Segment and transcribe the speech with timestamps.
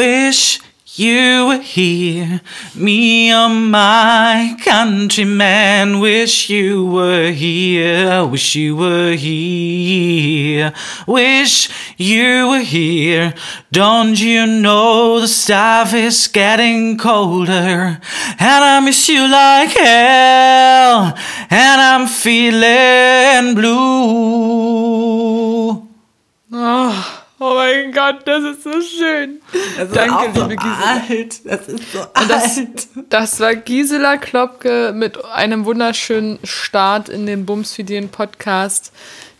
[0.00, 0.60] Wish
[0.96, 2.40] you were here,
[2.74, 6.00] me or my countryman.
[6.00, 10.72] Wish you were here, wish you were here,
[11.06, 11.68] wish
[11.98, 13.34] you were here.
[13.72, 18.00] Don't you know the stuff is getting colder,
[18.38, 21.14] and I miss you like hell,
[21.50, 23.76] and I'm feeling blue.
[26.52, 29.40] Oh, oh mein Gott, das ist so schön.
[29.76, 31.02] Das Danke, liebe so Gisela.
[31.08, 31.46] alt.
[31.46, 31.98] Das ist so
[32.28, 32.88] Das, alt.
[33.08, 38.92] das war Gisela Klopke mit einem wunderschönen Start in den Bumsfidien Podcast,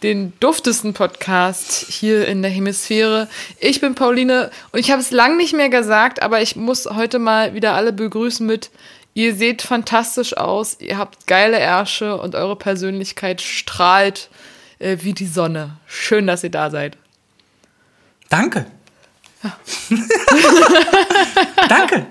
[0.03, 3.29] den duftesten Podcast hier in der Hemisphäre.
[3.59, 7.19] Ich bin Pauline und ich habe es lang nicht mehr gesagt, aber ich muss heute
[7.19, 8.71] mal wieder alle begrüßen mit
[9.13, 14.30] Ihr seht fantastisch aus, ihr habt geile Ärsche und eure Persönlichkeit strahlt
[14.79, 15.77] äh, wie die Sonne.
[15.89, 16.97] Schön, dass ihr da seid.
[18.30, 18.65] Danke.
[21.69, 22.07] Danke.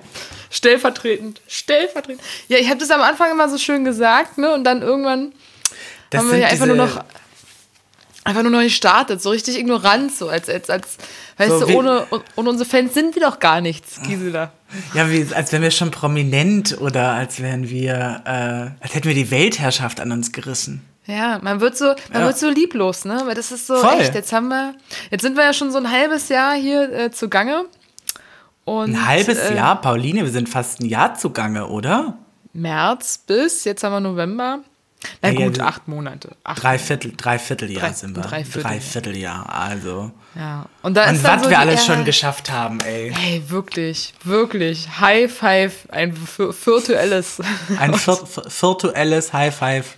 [0.52, 2.22] Stellvertretend, stellvertretend.
[2.48, 4.54] Ja, ich habe das am Anfang immer so schön gesagt, ne?
[4.54, 5.32] Und dann irgendwann
[6.10, 7.04] Das haben wir ja einfach nur noch
[8.24, 10.98] einfach nur noch gestartet, so richtig ignorant, so als als als
[11.38, 14.52] weißt So du, ohne ohne unsere Fans sind wir doch gar nichts, Gisela.
[14.94, 19.16] Ja, wie, als wären wir schon prominent oder als wären wir, äh, als hätten wir
[19.16, 20.86] die Weltherrschaft an uns gerissen.
[21.10, 22.28] Ja, man wird so man Ja.
[22.28, 23.22] wird so lieblos, ne?
[23.26, 24.00] Weil das ist so Voll.
[24.00, 24.76] echt, jetzt haben wir
[25.12, 27.66] jetzt sind wir ja schon so ein halbes Jahr hier äh, zugange.
[28.66, 32.18] Und, Ein halbes äh, Jahr, Pauline, wir sind fast ein Jahr zugange, oder?
[32.54, 34.60] März bis, jetzt haben wir November.
[35.22, 36.30] Na Ja, ja, gut, du- acht Monate.
[36.44, 38.22] Acht, Dreiviertel, Dreivierteljahr Drei- sind wir.
[38.22, 38.72] Dreivierteljahr.
[38.74, 40.12] Dreivierteljahr, also.
[40.36, 40.66] ja.
[40.84, 43.12] Und da Und was so wir alles schon geschafft haben, ey.
[43.16, 44.88] Hey, wirklich, wirklich.
[45.00, 47.40] High Five, ein vi- virtuelles
[47.80, 48.18] Ein vir
[48.62, 49.96] virtuelles High Five.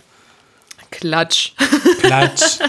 [0.92, 1.52] Klatsch.
[2.00, 2.58] Klatsch.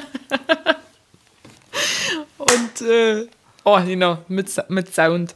[2.37, 3.27] Und, äh,
[3.63, 5.35] oh, genau, mit, mit Sound.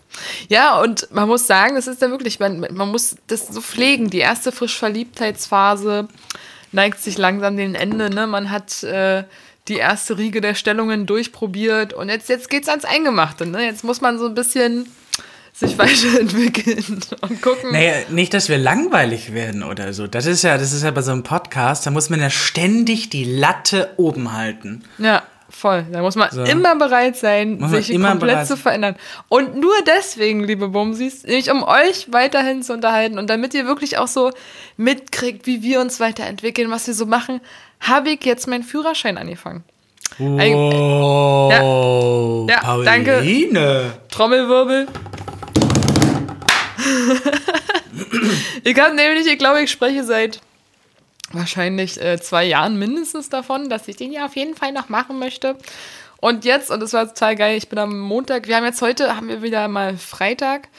[0.49, 4.09] Ja, und man muss sagen, das ist ja wirklich, man, man muss das so pflegen.
[4.09, 6.08] Die erste Frischverliebtheitsphase
[6.71, 8.09] neigt sich langsam dem Ende.
[8.09, 8.27] Ne?
[8.27, 9.23] Man hat äh,
[9.67, 13.45] die erste Riege der Stellungen durchprobiert und jetzt, jetzt geht's ans Eingemachte.
[13.45, 13.64] Ne?
[13.64, 14.92] Jetzt muss man so ein bisschen
[15.60, 17.72] sich weiterentwickeln und gucken.
[17.72, 20.06] Naja, nicht, dass wir langweilig werden oder so.
[20.08, 23.10] Das ist ja, das ist ja bei so einem Podcast, da muss man ja ständig
[23.10, 24.84] die Latte oben halten.
[25.00, 25.86] Ja, voll.
[25.92, 26.44] Da muss man So.
[26.44, 28.95] immer bereit sein, Muss sich komplett bereit zu verändern.
[29.30, 33.98] Und nur deswegen, liebe Bumsis, nämlich um euch weiterhin zu unterhalten und damit ihr wirklich
[33.98, 34.32] auch so
[34.78, 37.42] mitkriegt, wie wir uns weiterentwickeln, was wir so machen,
[37.80, 39.64] habe ich jetzt meinen Führerschein angefangen.
[40.20, 41.50] Oh,
[42.50, 43.14] Ja, danke.
[43.18, 43.94] Pauline.
[44.10, 44.88] Trommelwirbel.
[48.64, 50.42] Ich habe nämlich, ich glaube, ich spreche seit
[51.31, 55.20] wahrscheinlich äh, zwei Jahren mindestens davon, dass ich den ja auf jeden Fall noch machen
[55.20, 55.58] möchte.
[56.20, 59.15] Und jetzt, und das war total geil, ich bin am Montag, wir haben jetzt heute,
[59.15, 60.70] haben wir wieder mal Freitag,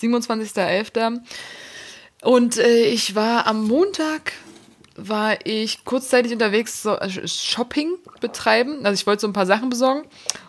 [0.00, 1.20] 27.11.
[2.22, 4.32] Und äh, ich war am Montag,
[4.96, 8.84] war ich kurzzeitig unterwegs, so äh, Shopping betreiben.
[8.84, 10.02] Also ich wollte so ein paar Sachen besorgen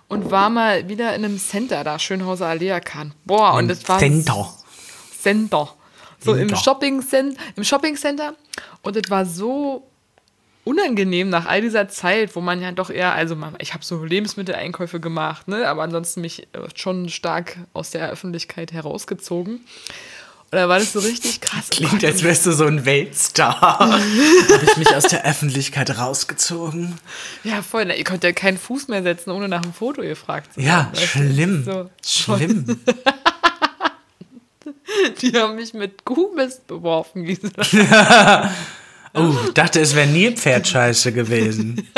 [0.07, 3.13] und war mal wieder in einem Center da, Schönhauser Allee Kahn.
[3.25, 4.51] Boah, und das war Center.
[5.21, 5.73] Center.
[6.19, 6.55] So im Center.
[6.63, 7.03] Shopping,
[7.55, 8.33] im Shopping Center.
[8.81, 9.87] Und es war so
[10.65, 14.03] unangenehm nach all dieser Zeit, wo man ja doch eher, also man, ich habe so
[14.03, 19.61] Lebensmitteleinkäufe gemacht, ne, aber ansonsten mich äh, schon stark aus der Öffentlichkeit herausgezogen.
[20.51, 21.65] Und da war das so richtig krass.
[21.71, 23.61] Oh Klingt, Gott, als wärst du so ein Weltstar.
[23.79, 24.01] Habe
[24.63, 26.95] ich mich aus der Öffentlichkeit rausgezogen?
[27.43, 27.85] Ja, voll.
[27.85, 30.89] Na, ihr könnt ja keinen Fuß mehr setzen, ohne nach einem Foto gefragt zu Ja,
[30.91, 30.99] werden, du?
[31.01, 31.63] schlimm.
[31.63, 31.89] So.
[32.35, 32.79] Schlimm.
[35.21, 38.53] Die haben mich mit Kuhmist beworfen, Gisela.
[39.15, 41.89] Oh, dachte, es wäre nie Pferdscheiße gewesen.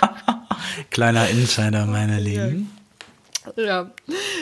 [0.90, 2.76] Kleiner Insider, meine Lieben.
[3.54, 3.92] Ja,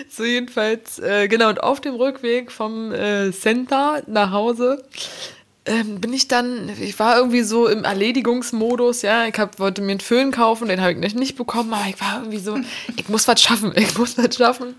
[0.08, 4.82] so jedenfalls, äh, genau, und auf dem Rückweg vom äh, Center nach Hause
[5.68, 9.92] ähm, bin ich dann, ich war irgendwie so im Erledigungsmodus, ja, ich hab, wollte mir
[9.92, 12.58] einen Föhn kaufen, den habe ich nicht, bekommen, aber ich war irgendwie so,
[12.96, 14.74] ich muss was schaffen, ich muss was schaffen.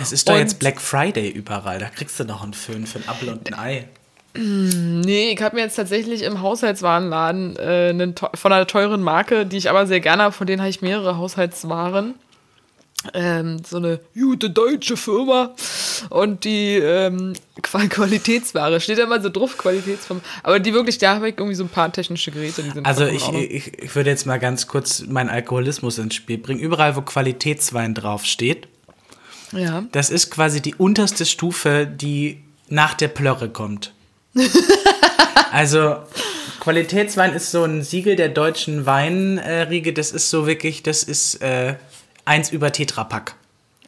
[0.00, 1.78] Es ist doch Und- jetzt Black Friday überall.
[1.78, 3.88] Da kriegst du noch einen Föhn für ein Apfel und ein Ei.
[4.36, 9.56] Nee, ich habe mir jetzt tatsächlich im Haushaltswarenladen äh, einen, von einer teuren Marke, die
[9.56, 12.14] ich aber sehr gerne habe, von denen habe ich mehrere Haushaltswaren.
[13.14, 15.54] Ähm, so eine gute deutsche Firma
[16.08, 18.80] und die ähm, Qua- Qualitätsware.
[18.80, 20.20] Steht da immer so drauf, Qualitätsfirma.
[20.42, 23.06] Aber die wirklich, da habe ich irgendwie so ein paar technische Geräte, die sind Also
[23.06, 26.60] ich, ich, ich würde jetzt mal ganz kurz meinen Alkoholismus ins Spiel bringen.
[26.60, 28.68] Überall, wo Qualitätswein draufsteht,
[29.52, 29.84] Ja.
[29.92, 33.92] das ist quasi die unterste Stufe, die nach der Plörre kommt.
[35.52, 35.96] also
[36.60, 39.92] Qualitätswein ist so ein Siegel der deutschen Weinriege.
[39.92, 41.74] Das ist so wirklich, das ist äh,
[42.24, 43.34] eins über Tetrapack.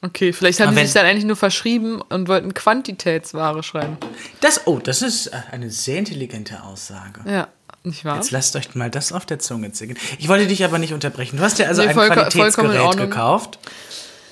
[0.05, 3.97] Okay, vielleicht haben Aber sie sich dann eigentlich nur verschrieben und wollten Quantitätsware schreiben.
[4.41, 7.21] Das, oh, das ist äh, eine sehr intelligente Aussage.
[7.25, 7.49] Ja,
[7.85, 8.17] nicht wahr?
[8.17, 9.97] Jetzt lasst euch mal das auf der Zunge zergehen.
[10.19, 11.37] Ich wollte dich aber nicht unterbrechen.
[11.37, 13.61] Du hast ja also Nee, ein Qualitätsgerät gekauft.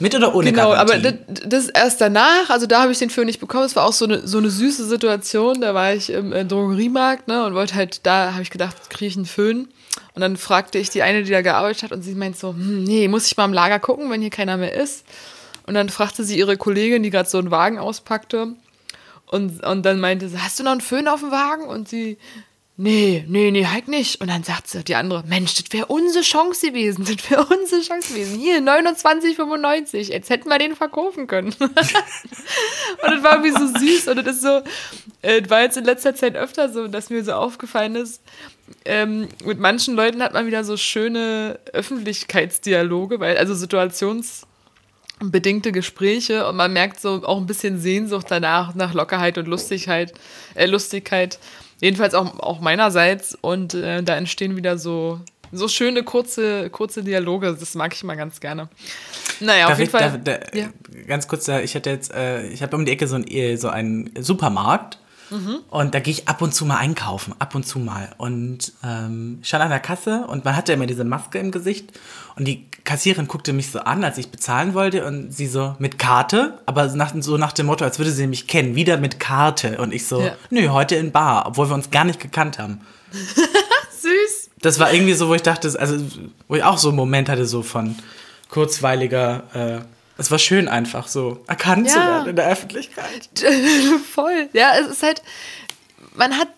[0.00, 1.18] Mit oder ohne Genau, aber Garantie?
[1.28, 3.64] das, das erst danach, also da habe ich den Föhn nicht bekommen.
[3.64, 5.60] Es war auch so eine, so eine süße Situation.
[5.60, 9.08] Da war ich im äh, Drogeriemarkt ne, und wollte halt, da habe ich gedacht, kriege
[9.08, 9.68] ich einen Föhn.
[10.14, 12.82] Und dann fragte ich die eine, die da gearbeitet hat, und sie meint so: hm,
[12.84, 15.04] Nee, muss ich mal im Lager gucken, wenn hier keiner mehr ist.
[15.70, 18.56] Und dann fragte sie ihre Kollegin, die gerade so einen Wagen auspackte.
[19.26, 21.62] Und, und dann meinte sie: Hast du noch einen Föhn auf dem Wagen?
[21.62, 22.18] Und sie:
[22.76, 24.20] Nee, nee, nee, halt nicht.
[24.20, 27.04] Und dann sagt sie die andere, Mensch, das wäre unsere Chance gewesen.
[27.16, 28.40] Das wäre unsere Chance gewesen.
[28.40, 30.10] Hier, 29,95.
[30.10, 31.54] Jetzt hätten wir den verkaufen können.
[31.60, 34.08] und das war irgendwie so süß.
[34.08, 34.62] Und das ist so,
[35.22, 38.22] äh, das war jetzt in letzter Zeit öfter so, dass mir so aufgefallen ist,
[38.84, 43.54] ähm, mit manchen Leuten hat man wieder so schöne Öffentlichkeitsdialoge, weil, also
[45.20, 50.12] situationsbedingte Gespräche und man merkt so auch ein bisschen Sehnsucht danach, nach Lockerheit und Lustigkeit,
[50.54, 51.38] äh, Lustigkeit.
[51.80, 53.36] Jedenfalls auch, auch meinerseits.
[53.40, 55.20] Und äh, da entstehen wieder so,
[55.52, 57.56] so schöne, kurze, kurze Dialoge.
[57.58, 58.68] Das mag ich immer ganz gerne.
[59.40, 60.20] Naja, auf Darf jeden ich, Fall.
[60.22, 60.68] darf, da, ja.
[61.06, 63.56] Ganz kurz, da, ich hatte jetzt, äh, ich habe um die Ecke so, ein, eh,
[63.56, 64.98] so einen Supermarkt
[65.30, 65.58] Mhm.
[65.70, 68.08] und da gehe ich ab und zu mal einkaufen, ab und zu mal.
[68.18, 71.92] Und ähm, ich stand an der Kasse und man hatte immer diese Maske im Gesicht
[72.36, 75.98] und die Kassiererin guckte mich so an, als ich bezahlen wollte und sie so mit
[75.98, 79.78] Karte, aber nach, so nach dem Motto, als würde sie mich kennen, wieder mit Karte.
[79.78, 80.32] Und ich so, Ja.
[80.50, 82.80] nö, heute in Bar, obwohl wir uns gar nicht gekannt haben.
[84.00, 84.50] Süß.
[84.62, 85.96] Das war irgendwie so, wo ich dachte, also
[86.48, 87.96] wo ich auch so einen Moment hatte, so von
[88.50, 89.78] kurzweiliger, äh,
[90.20, 92.06] es war schön einfach so erkannt zu Ja.
[92.06, 93.28] werden in der Öffentlichkeit.
[94.14, 94.48] Voll.
[94.52, 95.22] Ja, es ist halt,
[96.14, 96.48] man hat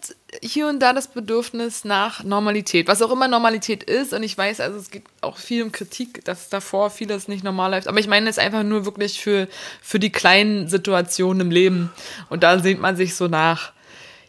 [0.42, 4.12] hier und da das Bedürfnis nach Normalität, was auch immer Normalität ist.
[4.14, 7.70] Und ich weiß, also es geht auch viel um Kritik, dass davor vieles nicht normal
[7.72, 7.86] läuft.
[7.86, 9.46] Aber ich meine es einfach nur wirklich für,
[9.82, 11.92] für die kleinen Situationen im Leben.
[12.30, 13.72] Und da sehnt man sich so nach.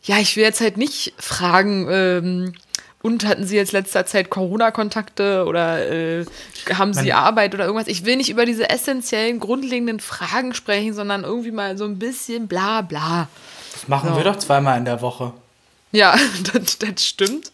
[0.03, 2.53] Ja, ich will jetzt halt nicht fragen, ähm,
[3.03, 6.25] und hatten Sie jetzt letzter Zeit Corona-Kontakte oder äh,
[6.73, 7.87] haben Sie Man- Arbeit oder irgendwas?
[7.87, 12.47] Ich will nicht über diese essentiellen, grundlegenden Fragen sprechen, sondern irgendwie mal so ein bisschen
[12.47, 13.27] bla bla.
[13.73, 14.15] Das machen So.
[14.17, 15.33] wir doch zweimal in der Woche.
[15.91, 16.15] Ja,
[16.53, 17.51] das, das stimmt.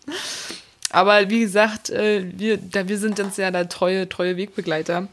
[0.91, 5.07] Aber wie gesagt, äh, wir, da, wir sind uns ja da treue, treue Wegbegleiter.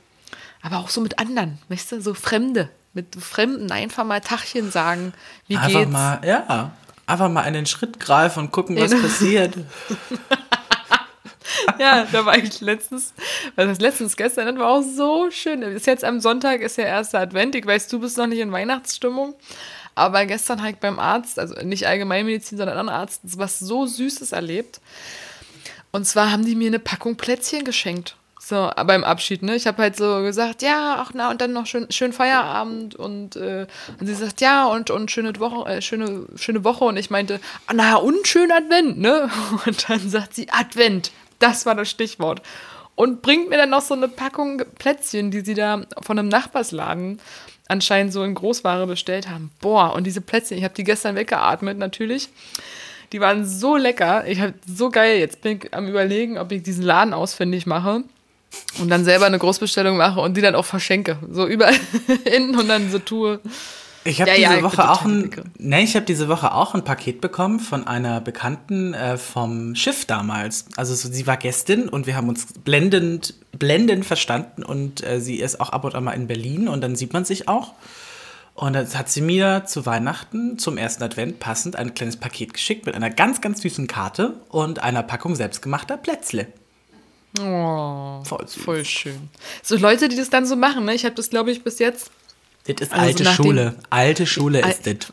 [0.63, 2.69] Aber auch so mit anderen, weißt du, so Fremde.
[2.93, 5.13] Mit Fremden einfach mal Tachchen sagen.
[5.49, 5.91] Wie Einfach geht's?
[5.93, 6.73] mal, ja,
[7.07, 8.99] einfach mal einen Schritt greifen und gucken, was Ja.
[8.99, 9.55] passiert.
[11.79, 13.13] Ja, da war ich letztens,
[13.55, 15.63] was heißt letztens, gestern, das war auch so schön.
[15.63, 17.55] Ist jetzt am Sonntag, ist der erste Advent.
[17.55, 19.35] Ich weiß, du bist noch nicht in Weihnachtsstimmung.
[19.95, 24.33] Aber gestern habe ich beim Arzt, also nicht Allgemeinmedizin, sondern anderen Arzt, was so Süßes
[24.33, 24.81] erlebt.
[25.93, 28.17] Und zwar haben die mir eine Packung Plätzchen geschenkt.
[28.49, 29.57] So, beim Abschied, ne?
[29.57, 33.35] Ich habe halt so gesagt, ja, ach na, und dann noch schön, schön Feierabend und,
[33.35, 33.67] äh,
[33.99, 36.85] und sie sagt, ja, und, und schöne Woche, äh, schöne, schöne Woche.
[36.85, 39.29] Und ich meinte, ah, na, und schön Advent, ne?
[39.67, 41.11] Und dann sagt sie, Advent.
[41.41, 42.41] Das war das Stichwort.
[42.95, 47.19] Und bringt mir dann noch so eine Packung Plätzchen, die sie da von einem Nachbarsladen
[47.67, 49.51] anscheinend so in Großware bestellt haben.
[49.61, 52.29] Boah, und diese Plätzchen, ich habe die gestern weggeatmet natürlich.
[53.11, 54.25] Die waren so lecker.
[54.29, 55.19] Ich habe so geil.
[55.19, 58.05] Jetzt bin ich am überlegen, ob ich diesen Laden ausfindig mache
[58.79, 61.19] und dann selber eine Großbestellung mache und die dann auch verschenke.
[61.31, 61.75] So überall
[62.29, 63.41] hin und dann so tue.
[64.07, 66.85] Ich habe Ja, diese ja, Woche auch ein, nee, ich habe diese Woche auch ein
[66.85, 70.67] Paket bekommen von einer Bekannten äh, vom Schiff damals.
[70.77, 75.41] Also so, sie war Gästin und wir haben uns blendend, blendend verstanden und äh, sie
[75.41, 77.73] ist auch ab und an mal in Berlin und dann sieht man sich auch.
[78.55, 82.87] Und dann hat sie mir zu Weihnachten zum ersten Advent passend ein kleines Paket geschickt
[82.87, 86.47] mit einer ganz, ganz süßen Karte und einer Packung selbstgemachter Plätzle.
[87.41, 88.63] Oh, Voll süß.
[88.63, 89.29] voll schön.
[89.63, 90.95] So Leute, die das dann so machen, ne?
[90.95, 92.11] Ich habe das, glaube ich, bis jetzt
[92.67, 93.77] Das ist Also alte Schule.
[93.91, 95.13] Alte Schule Al- ist das.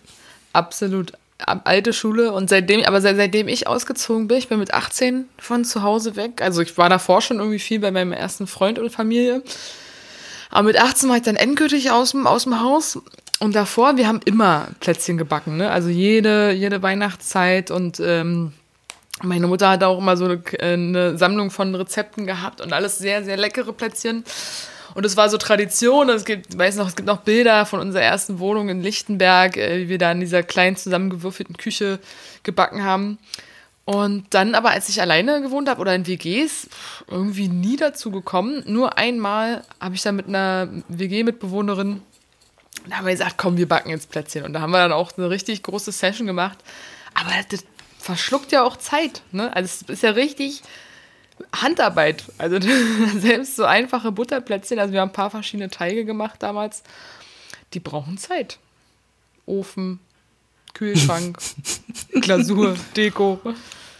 [0.53, 4.73] absolut ab- alte Schule und seitdem, aber seit, seitdem ich ausgezogen bin, ich bin mit
[4.73, 6.41] 18 von zu Hause weg.
[6.41, 9.43] Also ich war davor schon irgendwie viel bei meinem ersten Freund und Familie.
[10.49, 12.99] Aber mit 18 war ich dann endgültig aus dem, aus dem Haus.
[13.39, 15.69] Und davor, wir haben immer Plätzchen gebacken, ne?
[15.71, 18.53] Also jede, jede Weihnachtszeit und ähm,
[19.23, 23.23] meine Mutter hat auch immer so eine, eine Sammlung von Rezepten gehabt und alles sehr,
[23.23, 24.23] sehr leckere Plätzchen.
[24.93, 26.09] Und es war so Tradition.
[26.09, 29.79] Es gibt, weiß noch, es gibt noch Bilder von unserer ersten Wohnung in Lichtenberg, äh,
[29.79, 31.99] wie wir da in dieser kleinen zusammengewürfelten Küche
[32.43, 33.17] gebacken haben.
[33.85, 36.69] Und dann aber, als ich alleine gewohnt habe oder in WGs,
[37.09, 38.63] irgendwie nie dazu gekommen.
[38.65, 42.01] Nur einmal habe ich da mit einer WG-Mitbewohnerin,
[42.87, 44.43] da haben wir gesagt, komm, wir backen jetzt Plätzchen.
[44.43, 46.57] Und da haben wir dann auch eine richtig große Session gemacht.
[47.13, 47.65] Aber das
[48.03, 49.21] verschluckt ja auch Zeit.
[49.31, 49.55] Ne?
[49.55, 50.61] Also es ist ja richtig
[51.55, 52.25] Handarbeit.
[52.37, 52.59] Also
[53.17, 56.83] selbst so einfache Butterplätzchen, also wir haben ein paar verschiedene Teige gemacht damals,
[57.73, 58.59] die brauchen Zeit.
[59.45, 59.99] Ofen,
[60.73, 61.37] Kühlschrank,
[62.21, 63.39] Glasur, Deko.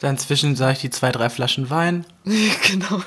[0.03, 2.03] Dann zwischen sage ich die zwei, drei Flaschen Wein.
[2.25, 3.01] genau.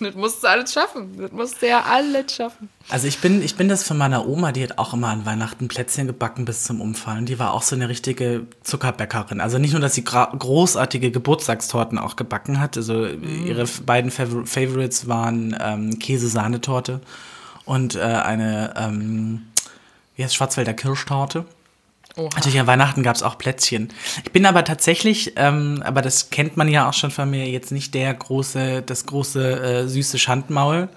[0.00, 1.16] Das musst du alles schaffen.
[1.16, 2.68] Das musst du ja alles schaffen.
[2.88, 5.68] Also ich bin, ich bin das von meiner Oma, die hat auch immer an Weihnachten
[5.68, 7.24] Plätzchen gebacken bis zum Umfallen.
[7.24, 9.40] Die war auch so eine richtige Zuckerbäckerin.
[9.40, 12.76] Also nicht nur, dass sie großartige Geburtstagstorten auch gebacken hat.
[12.76, 13.46] Also mm.
[13.46, 17.00] ihre beiden Favor Favorites waren ähm, Käse-Sahnetorte
[17.64, 19.46] und äh, eine, ähm,
[20.16, 21.44] wie heißt Schwarzwälder Kirschtorte.
[22.20, 22.28] Oha.
[22.34, 23.88] Natürlich an Weihnachten gab es auch Plätzchen.
[24.24, 27.72] Ich bin aber tatsächlich, ähm, aber das kennt man ja auch schon von mir, jetzt
[27.72, 30.88] nicht der große, das große äh, süße Schandmaul.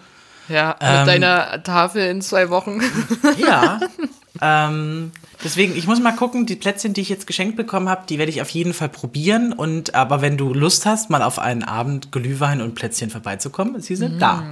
[0.50, 2.82] Ja, mit ähm, deiner Tafel in zwei Wochen.
[3.38, 3.80] Ja.
[4.42, 5.12] ähm,
[5.44, 8.32] deswegen, ich muss mal gucken, die Plätzchen, die ich jetzt geschenkt bekommen habe, die werde
[8.32, 9.54] ich auf jeden Fall probieren.
[9.54, 13.96] Und aber wenn du Lust hast, mal auf einen Abend Glühwein und Plätzchen vorbeizukommen, sie
[13.96, 14.20] sind mm.
[14.20, 14.44] da.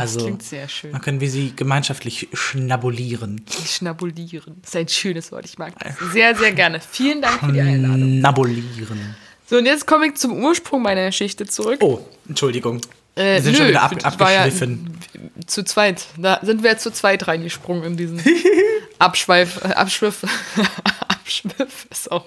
[0.00, 0.92] Also, das klingt sehr schön.
[0.92, 3.44] Dann können wir sie gemeinschaftlich schnabulieren.
[3.66, 4.56] Schnabulieren.
[4.62, 5.44] Das ist ein schönes Wort.
[5.44, 6.80] Ich mag das sehr, sehr gerne.
[6.80, 8.18] Vielen Dank für die Einladung.
[8.18, 9.16] Schnabulieren.
[9.48, 11.78] So, und jetzt komme ich zum Ursprung meiner Geschichte zurück.
[11.80, 12.80] Oh, Entschuldigung.
[13.14, 14.98] Äh, wir sind nö, schon wieder ab, abgeschliffen.
[15.14, 16.06] Ja zu zweit.
[16.16, 18.22] Da sind wir zu zweit reingesprungen in diesen
[18.98, 19.64] Abschweif.
[19.64, 20.24] Äh, Abschwiff.
[21.08, 22.26] Abschwiff ist auch.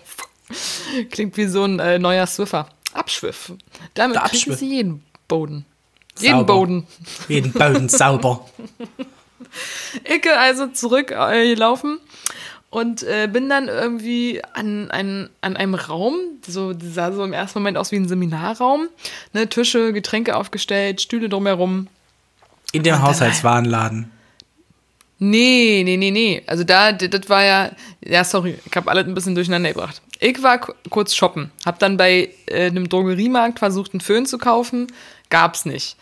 [1.11, 2.69] Klingt wie so ein äh, neuer Swiffer.
[2.93, 3.53] Abschwiff.
[3.93, 5.65] Damit kriegen sie jeden Boden.
[6.21, 6.53] Jeden sauber.
[6.53, 6.87] Boden.
[7.27, 8.45] Jeden Boden sauber.
[10.03, 16.73] Icke also zurückgelaufen äh, und äh, bin dann irgendwie an, ein, an einem Raum, so
[16.73, 18.89] das sah so im ersten Moment aus wie ein Seminarraum,
[19.33, 21.87] ne, Tische, Getränke aufgestellt, Stühle drumherum.
[22.71, 24.11] In dem Haushaltswarenladen.
[25.21, 26.43] Nee, nee, nee, nee.
[26.47, 27.71] Also da, das war ja,
[28.05, 30.01] ja, sorry, ich habe alles ein bisschen durcheinander gebracht.
[30.19, 30.59] Ich war
[30.89, 34.87] kurz shoppen, hab dann bei äh, einem Drogeriemarkt versucht, einen Föhn zu kaufen,
[35.29, 35.97] gab's nicht.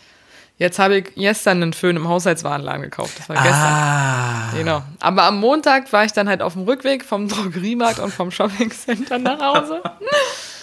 [0.58, 3.16] Jetzt habe ich gestern einen Föhn im Haushaltswarenladen gekauft.
[3.16, 3.52] Das war gestern.
[3.54, 4.52] Ah.
[4.56, 4.82] Genau.
[4.98, 9.18] Aber am Montag war ich dann halt auf dem Rückweg vom Drogeriemarkt und vom Shoppingcenter
[9.18, 9.82] nach Hause.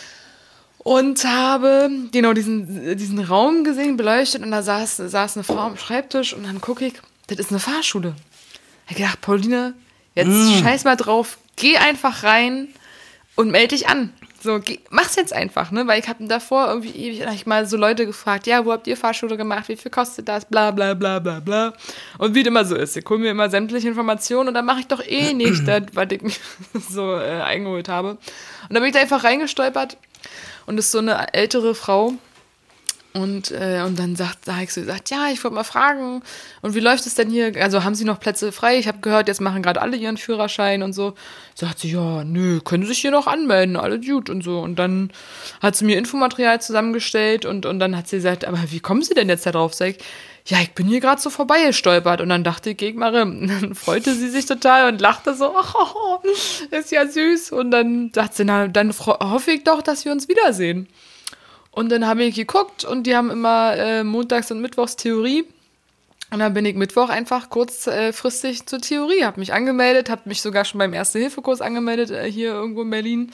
[0.79, 5.77] und habe genau diesen, diesen Raum gesehen, beleuchtet und da saß, saß eine Frau am
[5.77, 6.93] Schreibtisch und dann gucke ich,
[7.27, 8.15] das ist eine Fahrschule.
[8.87, 9.73] Ich habe gedacht, Pauline,
[10.13, 10.61] jetzt mm.
[10.61, 12.67] scheiß mal drauf, geh einfach rein
[13.35, 14.13] und melde dich an.
[14.45, 14.61] So,
[14.91, 15.87] mach's jetzt einfach, ne?
[15.87, 18.95] Weil ich habe davor irgendwie ewig ich mal so Leute gefragt, ja, wo habt ihr
[18.95, 19.67] Fahrschule gemacht?
[19.69, 20.45] Wie viel kostet das?
[20.45, 21.73] Bla bla bla bla bla.
[22.19, 24.81] Und wie es immer so ist, ich hole mir immer sämtliche Informationen und dann mache
[24.81, 26.31] ich doch eh nicht das, was ich mir
[26.91, 28.11] so äh, eingeholt habe.
[28.11, 28.19] Und
[28.69, 29.97] dann bin ich da einfach reingestolpert
[30.67, 32.13] und ist so eine ältere Frau,
[33.15, 36.21] und, äh, und dann sagt, da ich so gesagt, ja, ich wollte mal fragen,
[36.61, 37.53] und wie läuft es denn hier?
[37.61, 38.77] Also haben Sie noch Plätze frei?
[38.77, 41.13] Ich habe gehört, jetzt machen gerade alle ihren Führerschein und so.
[41.53, 44.59] Sagt sie, ja, nö, können Sie sich hier noch anmelden, alles gut und so.
[44.59, 45.11] Und dann
[45.61, 49.13] hat sie mir Infomaterial zusammengestellt und, und dann hat sie gesagt, aber wie kommen Sie
[49.13, 49.73] denn jetzt da drauf?
[49.73, 49.97] Sag ich,
[50.47, 52.19] ja, ich bin hier gerade so vorbeigestolpert.
[52.19, 56.19] Und dann dachte ich, Gegmare, dann freute sie sich total und lachte so, oh,
[56.71, 57.53] ist ja süß.
[57.53, 60.89] Und dann dachte sie, na, dann hoffe ich doch, dass wir uns wiedersehen.
[61.75, 65.43] Und dann habe ich geguckt und die haben immer äh, montags und mittwochs Theorie.
[66.31, 70.41] Und dann bin ich Mittwoch einfach kurzfristig äh, zur Theorie, habe mich angemeldet, habe mich
[70.41, 73.31] sogar schon beim Erste-Hilfe-Kurs angemeldet, äh, hier irgendwo in Berlin.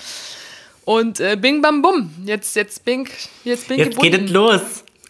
[0.86, 2.10] Und äh, bing, bam, bum.
[2.26, 3.08] Jetzt, jetzt bing,
[3.44, 3.78] jetzt bing.
[3.78, 4.12] Jetzt gebunden.
[4.12, 4.62] geht es los.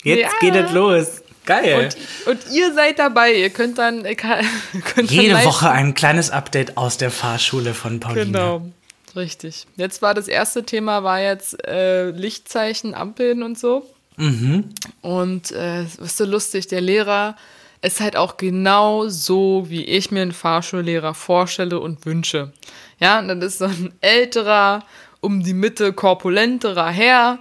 [0.04, 0.30] Jetzt ja.
[0.42, 1.22] geht es los.
[1.46, 1.90] Geil.
[2.26, 3.34] Und, und, ihr seid dabei.
[3.34, 4.04] Ihr könnt dann.
[4.06, 8.26] Ihr könnt Jede dann Woche ein kleines Update aus der Fahrschule von Pauline.
[8.26, 8.72] Genau.
[9.16, 9.66] Richtig.
[9.76, 13.86] Jetzt war das erste Thema war jetzt äh, Lichtzeichen, Ampeln und so.
[14.18, 14.70] Mhm.
[15.02, 17.36] Und äh, ist so lustig, der Lehrer
[17.82, 22.54] ist halt auch genau so, wie ich mir einen Fahrschullehrer vorstelle und wünsche.
[23.00, 24.86] Ja, und dann ist so ein älterer,
[25.20, 27.40] um die Mitte korpulenterer Herr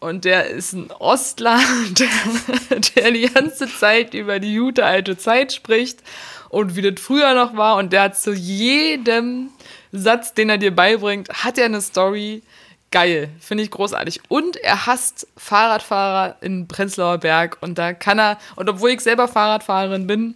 [0.00, 1.60] und der ist ein Ostler,
[1.90, 6.00] der, der die ganze Zeit über die gute alte Zeit spricht
[6.48, 9.50] und wie das früher noch war und der hat zu jedem
[9.92, 12.42] Satz, den er dir beibringt, hat er eine Story.
[12.90, 14.20] Geil, finde ich großartig.
[14.28, 17.58] Und er hasst Fahrradfahrer in Prenzlauer Berg.
[17.60, 20.34] Und da kann er, und obwohl ich selber Fahrradfahrerin bin,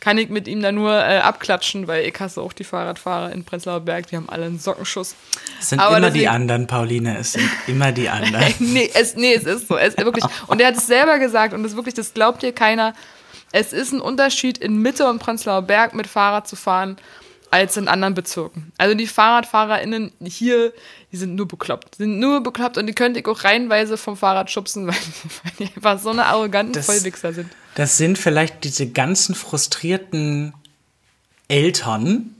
[0.00, 3.44] kann ich mit ihm da nur äh, abklatschen, weil ich hasse auch die Fahrradfahrer in
[3.44, 5.16] Prenzlauer Berg, die haben alle einen Sockenschuss.
[5.60, 8.54] Es sind Aber immer deswegen, die anderen, Pauline, es sind immer die anderen.
[8.60, 9.76] nee, es, nee, es ist so.
[9.76, 10.24] Es, wirklich.
[10.46, 12.94] Und er hat es selber gesagt und das wirklich, das glaubt dir keiner.
[13.50, 16.96] Es ist ein Unterschied, in Mitte und Prenzlauer Berg mit Fahrrad zu fahren
[17.50, 18.72] als in anderen Bezirken.
[18.78, 20.72] Also die FahrradfahrerInnen hier,
[21.12, 21.98] die sind nur bekloppt.
[21.98, 24.94] Die sind nur bekloppt und die könnte ich auch reihenweise vom Fahrrad schubsen, weil,
[25.58, 27.50] die einfach so eine arroganten das, Vollwichser sind.
[27.74, 30.54] Das sind vielleicht diese ganzen frustrierten
[31.48, 32.34] Eltern,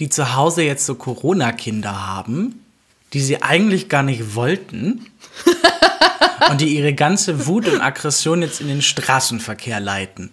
[0.00, 2.64] die zu Hause jetzt so Corona-Kinder haben,
[3.12, 5.06] die sie eigentlich gar nicht wollten.
[6.50, 10.30] und die ihre ganze Wut und Aggression jetzt in den Straßenverkehr leiten.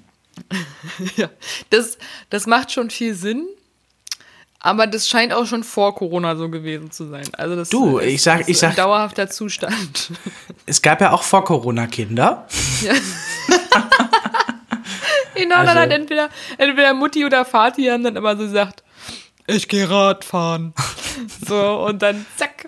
[1.15, 1.29] ja,
[1.69, 1.97] das,
[2.29, 3.47] das macht schon viel Sinn.
[4.63, 7.27] Aber das scheint auch schon vor Corona so gewesen zu sein.
[7.35, 10.11] Also das Du, ist, ich sag- ist ich sag- ein dauerhafter Zustand.
[10.67, 12.47] Es gab ja auch vor Corona Kinder.
[12.81, 12.93] Ja.
[15.35, 18.83] genau, dann Also- hat entweder, entweder Mutti oder Vati haben dann immer so gesagt,
[19.47, 20.73] ich gehe Radfahren.
[21.47, 22.67] so, und dann zack.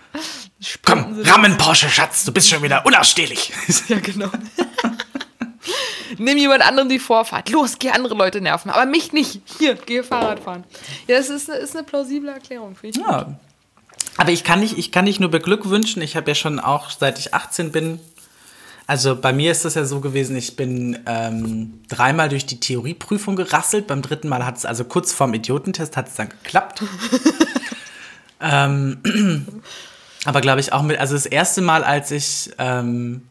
[0.85, 3.51] Komm, rammen Porsche, Schatz, du bist schon wieder unausstehlich.
[3.87, 4.29] Ja, genau.
[6.17, 7.49] Nimm jemand anderem die Vorfahrt.
[7.49, 8.71] Los, geh andere Leute nerven.
[8.71, 9.41] Aber mich nicht.
[9.57, 10.63] Hier, geh Fahrrad fahren.
[11.07, 13.05] Ja, das ist eine, ist eine plausible Erklärung, finde ich.
[13.05, 13.33] Ja.
[14.17, 16.01] Aber ich kann nicht, ich kann nicht nur beglückwünschen.
[16.01, 17.99] Ich habe ja schon auch, seit ich 18 bin,
[18.85, 23.35] also bei mir ist das ja so gewesen, ich bin ähm, dreimal durch die Theorieprüfung
[23.35, 23.87] gerasselt.
[23.87, 26.83] Beim dritten Mal hat es, also kurz vorm Idiotentest, hat es dann geklappt.
[28.41, 28.97] ähm,
[30.25, 33.23] aber glaube ich auch mit, also das erste Mal, als ich ähm,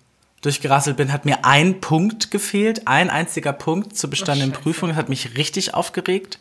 [0.43, 4.63] durchgerasselt bin, hat mir ein Punkt gefehlt, ein einziger Punkt zur bestandenen Scheiße.
[4.63, 4.89] Prüfung.
[4.91, 6.39] Das hat mich richtig aufgeregt.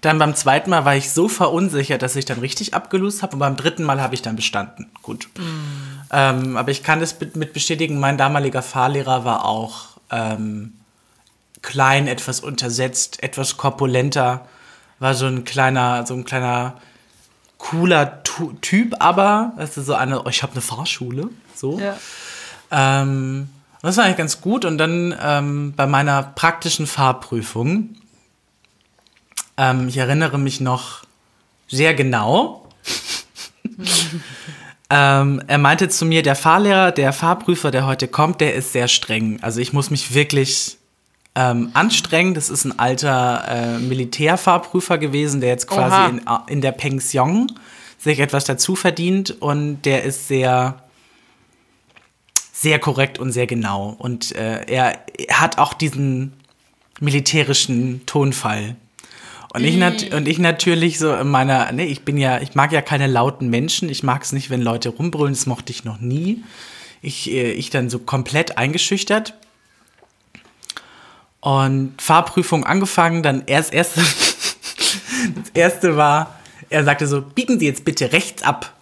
[0.00, 3.34] Dann beim zweiten Mal war ich so verunsichert, dass ich dann richtig abgelöst habe.
[3.34, 4.86] Und beim dritten Mal habe ich dann bestanden.
[5.02, 5.28] Gut.
[6.10, 10.72] Ähm, aber ich kann das mit, bestätigen, mein damaliger Fahrlehrer war auch ähm,
[11.60, 14.46] klein, etwas untersetzt, etwas korpulenter.
[15.00, 16.80] War so ein kleiner, so ein kleiner
[17.58, 21.78] cooler tu Typ, aber, also so eine, oh, ich habe eine Fahrschule, so.
[21.78, 21.98] Ja.
[22.70, 23.48] Ähm,
[23.82, 24.64] das war eigentlich ganz gut.
[24.64, 27.96] Und dann ähm, bei meiner praktischen Fahrprüfung,
[29.56, 31.04] ähm, ich erinnere mich noch
[31.68, 32.66] sehr genau.
[34.90, 38.88] ähm, er meinte zu mir, der Fahrlehrer, der Fahrprüfer, der heute kommt, der ist sehr
[38.88, 39.38] streng.
[39.42, 40.78] Also ich muss mich wirklich
[41.34, 42.34] ähm, anstrengen.
[42.34, 47.52] Das ist ein alter äh, Militärfahrprüfer gewesen, der jetzt quasi in, in der Pension
[47.98, 50.82] sich etwas dazu verdient und der ist sehr
[52.60, 53.96] sehr korrekt und sehr genau.
[53.98, 54.98] Und äh, er
[55.32, 56.34] hat auch diesen
[57.00, 58.76] militärischen Tonfall.
[59.54, 62.70] Und ich, nat und ich natürlich so in meiner, nee, ich bin ja, ich mag
[62.70, 63.88] ja keine lauten Menschen.
[63.88, 65.32] Ich mag es nicht, wenn Leute rumbrüllen.
[65.32, 66.44] Das mochte ich noch nie.
[67.00, 69.32] Ich, äh, ich dann so komplett eingeschüchtert.
[71.40, 74.00] Und Fahrprüfung angefangen, dann erst erste,
[75.34, 78.78] das erste war, er sagte so, biegen Sie jetzt bitte rechts ab.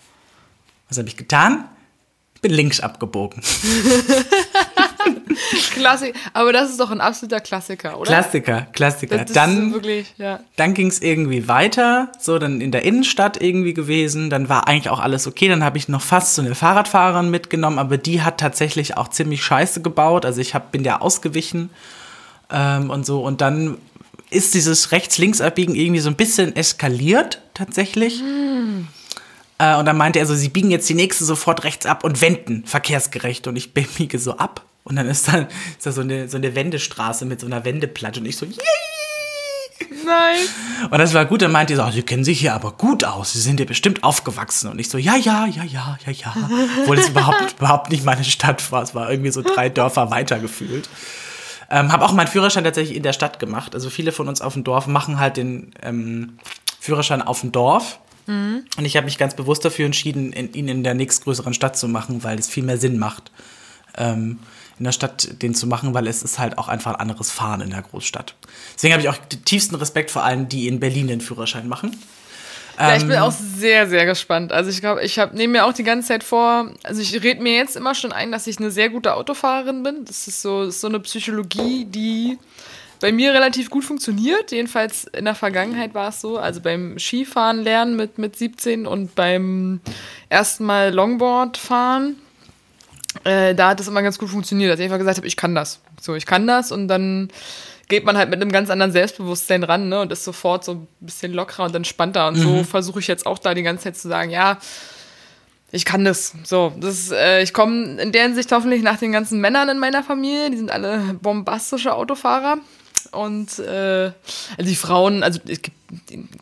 [0.89, 1.69] Was habe ich getan?
[2.39, 3.43] Ich bin links abgebogen.
[5.73, 6.15] Klassik.
[6.35, 8.09] Aber das ist doch ein absoluter Klassiker, oder?
[8.09, 9.19] Klassiker, Klassiker.
[9.19, 10.39] Das ist dann wirklich, ja.
[10.55, 14.31] dann ging es irgendwie weiter, so dann in der Innenstadt irgendwie gewesen.
[14.31, 15.49] Dann war eigentlich auch alles okay.
[15.49, 19.43] Dann habe ich noch fast so eine Fahrradfahrerin mitgenommen, aber die hat tatsächlich auch ziemlich
[19.43, 20.25] Scheiße gebaut.
[20.25, 21.71] Also ich hab, bin ja ausgewichen
[22.53, 23.21] ähm, und so.
[23.21, 23.79] Und dann
[24.31, 28.23] ist dieses Rechts-Links-Abbiegen irgendwie so ein bisschen eskaliert tatsächlich.
[29.59, 32.21] Äh, und dann meinte er so, sie biegen jetzt die nächste sofort rechts ab und
[32.21, 33.47] wenden, verkehrsgerecht.
[33.47, 34.65] Und ich biege so ab.
[34.85, 38.21] Und dann ist da, ist da so, eine, so eine Wendestraße mit so einer Wendeplatte.
[38.21, 38.57] Und ich so, yay!
[40.05, 40.51] Nice.
[40.91, 43.05] Und das war gut, dann meinte sie so, oh, Sie kennen sich hier aber gut
[43.05, 44.71] aus, Sie sind ja bestimmt aufgewachsen.
[44.71, 46.35] Und ich so, ja, ja, ja, ja, ja, ja.
[46.81, 48.83] Obwohl es überhaupt, überhaupt nicht meine Stadt war.
[48.83, 50.89] Es war irgendwie so drei Dörfer weiter gefühlt.
[51.71, 53.75] Ähm, habe auch meinen Führerschein tatsächlich in der Stadt gemacht.
[53.75, 56.39] Also viele von uns auf dem Dorf machen halt den ähm,
[56.81, 57.99] Führerschein auf dem Dorf.
[58.29, 61.89] Und ich habe mich ganz bewusst dafür entschieden, in, ihn in der nächstgrößeren Stadt zu
[61.89, 63.33] machen, weil es viel mehr Sinn macht,
[63.97, 64.39] ähm,
[64.79, 67.63] in der Stadt den zu machen, weil es ist halt auch einfach ein anderes Fahren
[67.63, 68.35] in der Großstadt.
[68.75, 71.97] Deswegen habe ich auch den tiefsten Respekt vor allen, die in Berlin den Führerschein machen.
[72.79, 74.53] Ja, ich bin Ähm, auch sehr, sehr gespannt.
[74.53, 77.43] Also ich glaube, ich habe nehme mir auch die ganze Zeit vor, also ich rede
[77.43, 80.05] mir jetzt immer schon ein, dass ich eine sehr gute Autofahrerin bin.
[80.05, 82.39] Das ist so, das ist so eine Psychologie, die
[83.01, 84.53] bei mir relativ gut funktioniert.
[84.53, 86.39] Jedenfalls in der Vergangenheit war es so.
[86.39, 89.81] Also beim Skifahren lernen mit, mit 17 und beim
[90.29, 92.17] ersten Mal Longboard fahren,
[93.25, 95.55] äh, da hat es immer ganz gut funktioniert, dass ich einfach gesagt habe, ich kann
[95.55, 95.81] das.
[96.01, 97.31] So, ich kann das und dann
[97.89, 100.89] geht man halt mit einem ganz anderen Selbstbewusstsein ran ne, und ist sofort so ein
[101.01, 102.29] bisschen lockerer und entspannter.
[102.29, 104.59] Und so versuche ich jetzt auch da die ganze Zeit zu sagen, ja,
[105.71, 106.35] ich kann das.
[106.45, 110.03] So, das, äh, ich komme in der Hinsicht hoffentlich nach den ganzen Männern in meiner
[110.03, 110.51] Familie.
[110.51, 112.59] Die sind alle bombastische Autofahrer.
[113.13, 114.13] Und äh,
[114.57, 115.77] also die Frauen, also es gibt,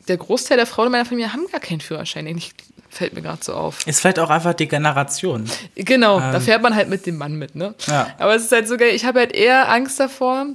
[0.09, 2.27] der Großteil der Frauen in meiner Familie haben gar keinen Führerschein.
[2.27, 2.53] Eigentlich
[2.91, 3.87] fällt mir gerade so auf.
[3.87, 5.49] Ist vielleicht auch einfach die Generation.
[5.75, 7.75] Genau, da fährt man halt mit dem Mann mit, ne?
[7.87, 8.09] Ja.
[8.19, 10.47] Aber es ist halt so geil, ich habe halt eher Angst davor,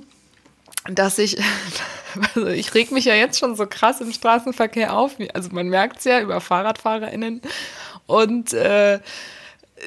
[0.89, 1.38] dass ich,
[2.36, 6.00] also ich reg mich ja jetzt schon so krass im Straßenverkehr auf, also man merkt
[6.00, 7.41] es ja über FahrradfahrerInnen
[8.08, 9.00] und äh,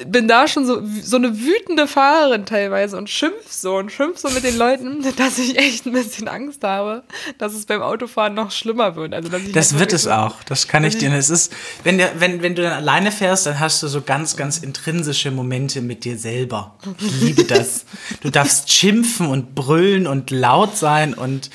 [0.05, 4.29] bin da schon so, so eine wütende Fahrerin teilweise und schimpf so und schimpf so
[4.29, 7.03] mit den Leuten, dass ich echt ein bisschen Angst habe,
[7.37, 9.13] dass es beim Autofahren noch schlimmer wird.
[9.13, 10.43] Also, dass ich Das wird es auch.
[10.43, 11.13] Das kann ich dir.
[11.13, 11.53] Es ist,
[11.83, 15.31] wenn, der, wenn, wenn du dann alleine fährst, dann hast du so ganz, ganz intrinsische
[15.31, 16.75] Momente mit dir selber.
[16.99, 17.85] Ich liebe das.
[18.21, 21.49] Du darfst schimpfen und brüllen und laut sein und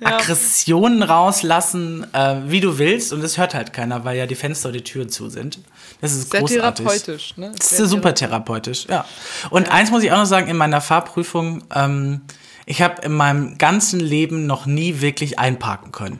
[0.00, 0.18] Ja.
[0.18, 3.12] Aggressionen rauslassen, äh, wie du willst.
[3.12, 5.60] Und es hört halt keiner, weil ja die Fenster und die Türen zu sind.
[6.00, 6.84] Das ist Sehr großartig.
[6.84, 7.52] therapeutisch, ne?
[7.56, 9.04] Das ist super therapeutisch, ja.
[9.50, 12.22] Und eins muss ich auch noch sagen, in meiner Fahrprüfung, ähm,
[12.66, 16.18] ich habe in meinem ganzen Leben noch nie wirklich einparken können.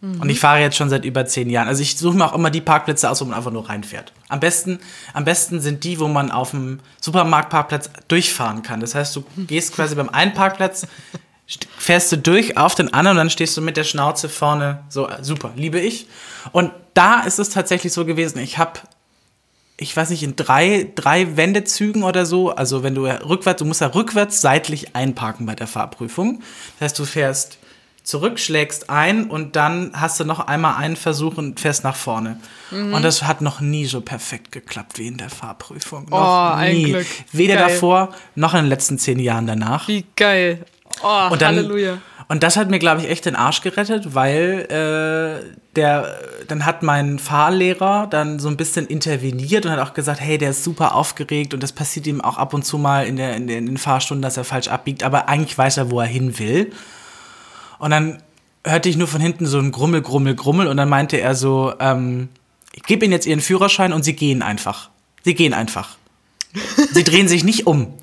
[0.00, 1.66] Und ich fahre jetzt schon seit über zehn Jahren.
[1.66, 4.12] Also ich suche mir auch immer die Parkplätze aus, wo man einfach nur reinfährt.
[4.28, 4.78] Am besten,
[5.12, 8.78] am besten sind die, wo man auf dem Supermarktparkplatz durchfahren kann.
[8.78, 10.86] Das heißt, du gehst quasi beim einen Parkplatz,
[11.78, 14.82] fährst du durch auf den anderen und dann stehst du mit der Schnauze vorne.
[14.88, 16.06] So, äh, super, liebe ich.
[16.52, 18.80] Und da ist es tatsächlich so gewesen, ich habe
[19.80, 22.50] ich weiß nicht, in drei, drei Wendezügen oder so.
[22.50, 26.42] Also wenn du rückwärts, du musst ja rückwärts seitlich einparken bei der Fahrprüfung.
[26.78, 27.58] Das heißt, du fährst
[28.02, 32.40] zurück, schlägst ein und dann hast du noch einmal einen Versuch und fährst nach vorne.
[32.72, 32.92] Mhm.
[32.92, 36.06] Und das hat noch nie so perfekt geklappt wie in der Fahrprüfung.
[36.10, 36.84] Oh, Noch ein nie.
[36.84, 37.06] Glück.
[37.30, 37.68] Weder Geil.
[37.68, 39.86] davor noch in den letzten zehn Jahren danach.
[39.86, 40.64] Wie geil.
[41.02, 41.98] Oh, Und dann, Halleluja.
[42.28, 46.82] Und das hat mir, glaube ich, echt den Arsch gerettet, weil äh, der, dann hat
[46.82, 50.94] mein Fahrlehrer dann so ein bisschen interveniert und hat auch gesagt, hey, der ist super
[50.94, 53.66] aufgeregt und das passiert ihm auch ab und zu mal in, der, in, den, in
[53.66, 56.70] den Fahrstunden, dass er falsch abbiegt, aber eigentlich weiß er, wo er hin will.
[57.78, 58.22] Und dann
[58.62, 61.72] hörte ich nur von hinten so ein Grummel, Grummel, Grummel und dann meinte er so,
[61.80, 62.28] ähm,
[62.74, 64.90] ich gebe Ihnen jetzt Ihren Führerschein und Sie gehen einfach.
[65.24, 65.96] Sie gehen einfach.
[66.92, 67.94] Sie drehen sich nicht um.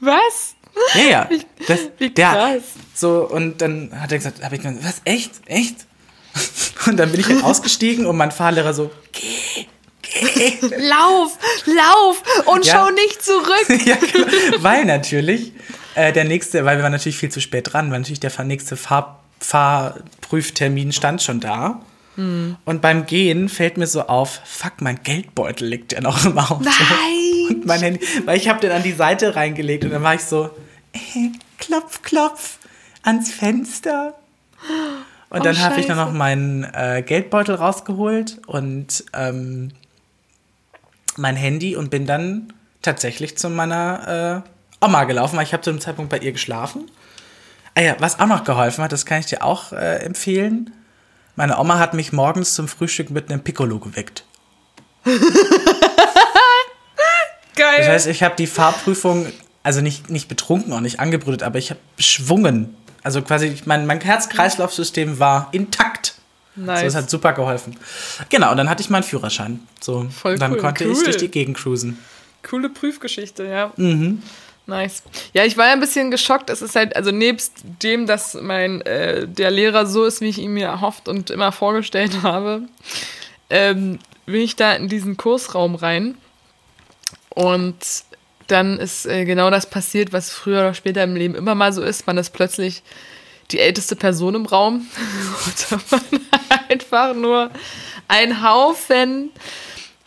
[0.00, 0.54] Was?
[0.94, 1.28] Ja, ja.
[1.66, 2.62] Das, wie der- krass.
[2.94, 5.32] so, und dann hat er gesagt, habe ich gesagt, was, echt?
[5.46, 5.76] Echt?
[6.86, 8.90] Und dann bin ich halt ausgestiegen und mein Fahrlehrer so,
[10.78, 11.36] Lauf,
[11.66, 12.74] lauf und Ja.
[12.86, 13.66] schau nicht zurück.
[13.86, 14.26] ja, klar,
[14.58, 15.52] weil natürlich
[15.94, 18.76] äh, der nächste, weil wir waren natürlich viel zu spät dran, weil natürlich der nächste
[18.76, 21.80] Fahr Fahrprüftermin stand schon da.
[22.16, 22.56] Hm.
[22.64, 26.62] Und beim Gehen fällt mir so auf, fuck, mein Geldbeutel liegt ja noch im Auto.
[26.62, 27.46] Nein.
[27.56, 30.22] Und mein Handy, weil ich habe den an die Seite reingelegt und dann war ich
[30.22, 30.50] so,
[31.58, 32.58] klopf, klopf,
[33.02, 34.14] ans Fenster.
[35.30, 39.72] Und Oh, dann habe ich dann noch meinen äh, Geldbeutel rausgeholt und ähm,
[41.16, 45.70] mein Handy und bin dann tatsächlich zu meiner äh, Oma gelaufen, weil ich habe zu
[45.70, 46.90] dem Zeitpunkt bei ihr geschlafen.
[47.74, 50.72] Ah ja, was auch noch geholfen hat, das kann ich dir auch äh, empfehlen.
[51.36, 54.24] Meine Oma hat mich morgens zum Frühstück mit einem Piccolo geweckt.
[55.04, 55.18] Geil.
[57.78, 59.26] Das heißt, ich habe die Fahrprüfung,
[59.62, 62.74] also nicht, nicht betrunken und nicht angebrütet, aber ich habe beschwungen.
[63.02, 66.14] Also quasi, ich mein, mein Herz-Kreislauf-System war intakt.
[66.56, 66.80] nice.
[66.80, 67.76] So, das hat super geholfen.
[68.28, 69.60] Genau, und dann hatte ich meinen Führerschein.
[69.80, 71.04] So, Voll und dann cool, konnte ich cool.
[71.04, 71.98] durch die Gegend cruisen.
[72.42, 73.72] Coole Prüfgeschichte, ja.
[74.68, 75.02] Nice.
[75.32, 76.50] Ja, ich war ja ein bisschen geschockt.
[76.50, 80.38] Es ist halt, also nebst dem, dass mein äh, der Lehrer so ist, wie ich
[80.38, 82.62] ihn mir erhofft und immer vorgestellt habe,
[83.48, 86.18] ähm, bin ich da in diesen Kursraum rein.
[87.30, 87.76] Und
[88.48, 91.82] dann ist äh, genau das passiert, was früher oder später im Leben immer mal so
[91.82, 92.06] ist.
[92.06, 92.82] Man ist plötzlich
[93.50, 94.86] die älteste Person im Raum.
[95.70, 96.20] und man
[96.68, 97.50] einfach nur
[98.08, 99.30] ein Haufen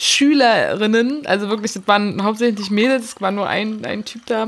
[0.03, 4.47] Schülerinnen, also wirklich, das waren hauptsächlich Mädels, es war nur ein, ein Typ da,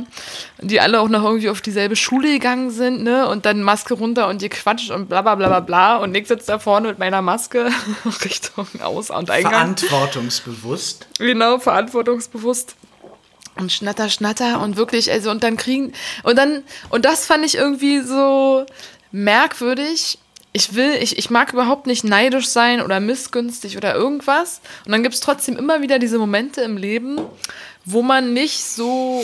[0.60, 3.28] die alle auch noch irgendwie auf dieselbe Schule gegangen sind, ne?
[3.28, 5.98] Und dann Maske runter und ihr quatscht und bla bla bla bla bla.
[5.98, 7.70] Und ich sitze da vorne mit meiner Maske
[8.26, 9.78] Richtung Aus- und Eingang.
[9.78, 11.06] Verantwortungsbewusst.
[11.20, 12.76] Genau, verantwortungsbewusst.
[13.56, 17.56] Und schnatter, schnatter und wirklich, also und dann kriegen, und dann, und das fand ich
[17.56, 18.66] irgendwie so
[19.12, 20.18] merkwürdig.
[20.54, 24.62] Ich will, ich, ich mag überhaupt nicht neidisch sein oder missgünstig oder irgendwas.
[24.86, 27.20] Und dann gibt es trotzdem immer wieder diese Momente im Leben,
[27.86, 29.24] wo man nicht so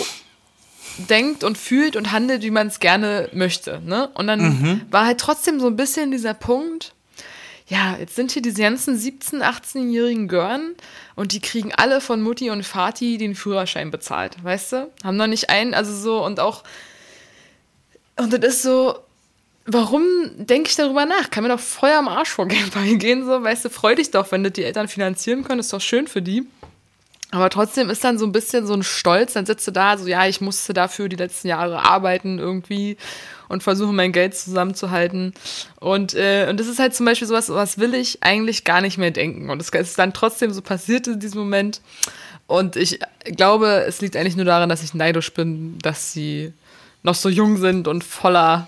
[0.98, 3.82] denkt und fühlt und handelt, wie man es gerne möchte.
[3.86, 4.10] Ne?
[4.13, 6.94] Und dann war halt trotzdem so ein bisschen dieser Punkt,
[7.69, 10.73] ja, jetzt sind hier diese ganzen 17-, 18-jährigen Görn
[11.15, 14.91] und die kriegen alle von Mutti und Vati den Führerschein bezahlt, weißt du?
[15.03, 16.63] Haben noch nicht einen, also so und auch,
[18.17, 18.95] und das ist so,
[19.67, 20.03] warum
[20.36, 21.29] denke ich darüber nach?
[21.29, 24.53] Kann mir doch Feuer am Arsch vorbeigehen, so, weißt du, freu dich doch, wenn das
[24.53, 26.47] die Eltern finanzieren können, ist doch schön für die.
[27.29, 30.08] Aber trotzdem ist dann so ein bisschen so ein Stolz, dann sitzt du da, so,
[30.08, 32.97] ja, ich musste dafür die letzten Jahre arbeiten irgendwie
[33.50, 35.34] und versuche mein Geld zusammenzuhalten.
[35.80, 38.98] Und, äh, und das ist halt zum Beispiel sowas, was will ich eigentlich gar nicht
[38.98, 39.50] mehr denken.
[39.50, 41.82] Und es ist dann trotzdem so passiert in diesem Moment.
[42.48, 43.00] Und ich
[43.36, 46.54] glaube, es liegt eigentlich nur daran, dass ich neidisch bin, dass sie
[47.04, 48.68] noch so jung sind und voller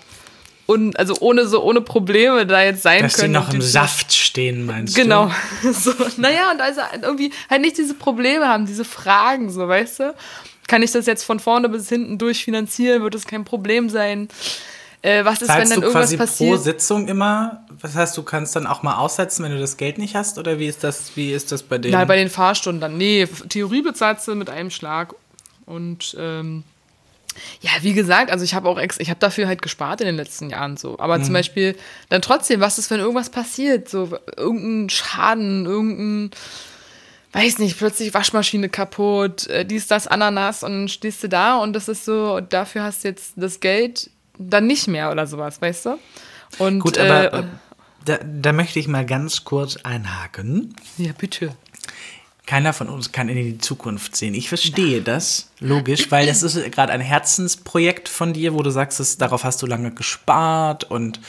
[0.68, 3.32] un, also ohne so ohne Probleme da jetzt sein Dass können.
[3.32, 5.30] noch und im die- Saft stehen, meinst Genau.
[5.62, 5.72] du?
[5.72, 10.14] So, naja, und also irgendwie halt nicht diese Probleme haben, diese Fragen, so, weißt du?
[10.68, 13.02] Kann ich das jetzt von vorne bis hinten durchfinanzieren?
[13.02, 14.28] Wird es kein Problem sein?
[15.02, 16.62] Äh, was ist, wenn Zahlst dann du irgendwas quasi pro passiert?
[16.62, 17.66] Sitzung immer?
[17.80, 20.38] Was heißt, du kannst dann auch mal aussetzen, wenn du das Geld nicht hast?
[20.38, 21.92] Oder wie ist das, wie ist das bei denen?
[21.92, 22.96] Na, bei den Fahrstunden dann.
[22.96, 25.14] Nee, Theorie bezahlst du mit einem Schlag.
[25.66, 26.62] Und ähm,
[27.62, 30.16] ja, wie gesagt, also ich habe auch ex ich habe dafür halt gespart in den
[30.16, 30.98] letzten Jahren so.
[31.00, 31.24] Aber Mhm.
[31.24, 31.76] zum Beispiel
[32.08, 33.88] dann trotzdem, was ist, wenn irgendwas passiert?
[33.88, 36.30] So irgendein Schaden, irgendein,
[37.32, 41.72] weiß nicht, plötzlich Waschmaschine kaputt, äh, dies, das, Ananas und dann stehst du da und
[41.72, 45.86] das ist so, dafür hast du jetzt das Geld dann nicht mehr oder sowas, weißt
[45.86, 45.98] du?
[46.58, 47.44] Und Gut, aber äh, äh,
[48.04, 50.74] da, da möchte ich mal ganz kurz einhaken.
[50.98, 51.54] ja, bitte.
[52.44, 54.34] Keiner von uns kann in die Zukunft sehen.
[54.34, 58.98] Ich verstehe das, logisch, weil das ist gerade ein Herzensprojekt von dir, wo du sagst,
[58.98, 61.20] das, darauf hast du lange gespart und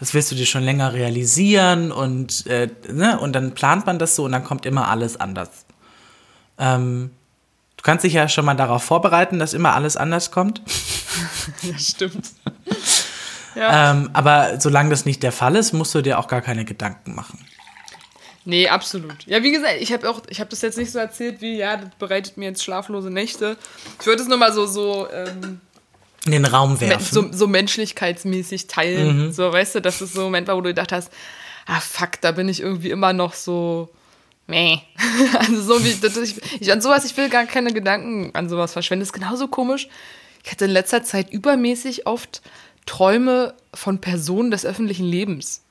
[0.00, 4.16] das willst du dir schon länger realisieren und, äh, ne, und dann plant man das
[4.16, 5.50] so und dann kommt immer alles anders.
[6.58, 7.10] Ähm,
[7.76, 10.62] du kannst dich ja schon mal darauf vorbereiten, dass immer alles anders kommt.
[11.62, 12.30] Ja, stimmt.
[13.54, 13.90] ja.
[13.90, 17.14] Ähm, aber solange das nicht der Fall ist, musst du dir auch gar keine Gedanken
[17.14, 17.38] machen.
[18.44, 19.24] Nee, absolut.
[19.26, 21.76] Ja, wie gesagt, ich habe auch, ich habe das jetzt nicht so erzählt, wie, ja,
[21.76, 23.56] das bereitet mir jetzt schlaflose Nächte.
[24.00, 25.60] Ich würde es nur mal so, so, ähm,
[26.24, 27.04] In den Raum werfen.
[27.04, 29.32] so, so menschlichkeitsmäßig teilen.
[29.32, 31.12] So, weißt du, dass es so ein Moment war, wo du gedacht hast,
[31.66, 33.88] ah, fuck, da bin ich irgendwie immer noch so,
[34.48, 34.78] meh.
[35.38, 38.72] also so wie, das, ich, ich, an sowas, ich will gar keine Gedanken an sowas
[38.72, 39.00] verschwenden.
[39.00, 39.88] Das ist genauso komisch.
[40.44, 42.42] Ich hatte in letzter Zeit übermäßig oft
[42.86, 45.62] Träume von Personen des öffentlichen Lebens.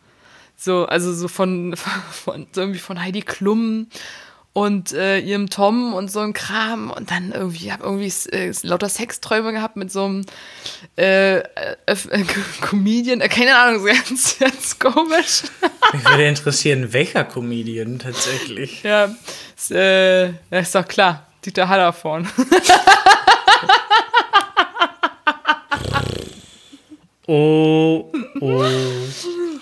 [0.64, 1.76] So, also so von,
[2.12, 3.88] von irgendwie von Heidi Klum
[4.54, 8.54] und äh, ihrem Tom und so ein Kram und dann irgendwie, ich habe irgendwie äh,
[8.62, 10.26] lauter Sexträume gehabt mit so einem
[11.00, 11.44] äh, äh,
[11.88, 11.96] äh,
[12.62, 15.44] Comedian, äh, keine Ahnung, so ganz, ganz komisch.
[15.94, 18.84] Mich würde interessieren, welcher Comedian tatsächlich.
[18.84, 19.16] Ja,
[19.58, 22.30] ist, äh, ist doch klar, Dieter Hallervorn.
[27.28, 28.64] Oh, oh.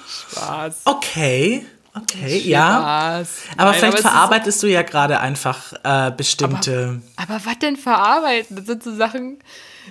[0.08, 0.82] Spaß.
[0.86, 2.80] Okay, okay, ja.
[2.80, 3.30] Spaß.
[3.58, 7.02] Aber Nein, vielleicht ist- verarbeitest du ja gerade einfach äh, bestimmte.
[7.18, 8.56] Aber was denn verarbeiten?
[8.56, 9.40] Das sind so Sachen.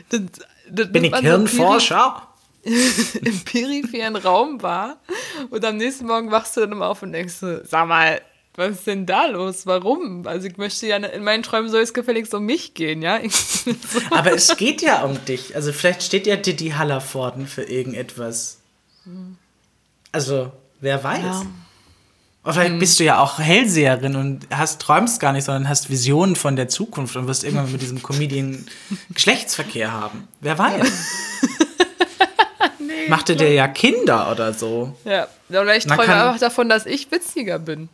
[0.08, 0.20] Das,
[0.70, 2.22] das Bin ich Hirnforscher?
[2.64, 4.96] im peripheren Raum war
[5.50, 8.20] und am nächsten Morgen wachst du dann immer auf und denkst so, sag mal,
[8.54, 9.66] was ist denn da los?
[9.66, 10.26] Warum?
[10.26, 13.20] Also ich möchte ja, in meinen Träumen soll es gefälligst um mich gehen, ja?
[13.28, 13.70] So,
[14.10, 15.54] Aber es geht ja um dich.
[15.54, 18.58] Also vielleicht steht ja Didi Hallervorden für irgendetwas.
[20.10, 21.22] Also, wer weiß.
[21.22, 21.46] Ja.
[22.44, 26.34] Oder vielleicht bist du ja auch Hellseherin und hast, träumst gar nicht, sondern hast Visionen
[26.34, 28.66] von der Zukunft und wirst irgendwann mit diesem Comedian
[29.10, 30.26] Geschlechtsverkehr haben.
[30.40, 30.90] Wer weiß.
[33.08, 34.96] Machte der ja Kinder oder so.
[35.04, 35.28] ja.
[35.48, 37.88] Oder ich träume einfach davon, dass ich witziger bin.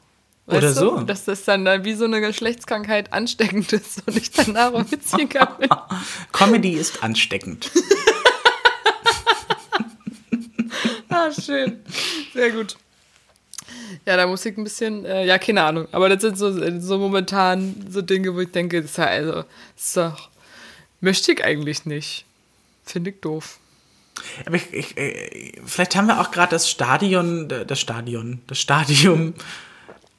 [0.47, 0.81] Oder Weißt du?
[0.81, 1.01] so.
[1.01, 5.47] Dass das dann, dann wie so eine Geschlechtskrankheit ansteckend ist und ich danach auch witziger
[5.59, 5.71] bin.
[6.33, 7.71] Comedy ist ansteckend.
[11.09, 11.81] Ah, schön.
[12.33, 12.77] Sehr gut.
[14.05, 15.87] Ja, da muss ich ein bisschen, äh, ja, keine Ahnung.
[15.93, 19.33] Aber das sind so, so momentan so Dinge, wo ich denke, das ist ja, also,
[19.33, 20.29] das ist doch,
[21.01, 22.25] möchte ich eigentlich nicht.
[22.85, 23.59] Finde ich doof.
[24.45, 29.35] Aber ich, ich, äh, vielleicht haben wir auch gerade das Stadion, das Stadion, das Stadium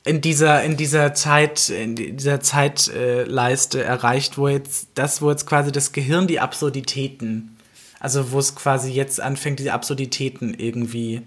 [0.06, 5.72] in dieser, in dieser Zeit, in dieser Zeitleiste erreicht, wo jetzt das, wo jetzt quasi
[5.72, 7.58] das Gehirn die Absurditäten,
[8.00, 11.24] also wo es quasi jetzt anfängt, diese Absurditäten irgendwie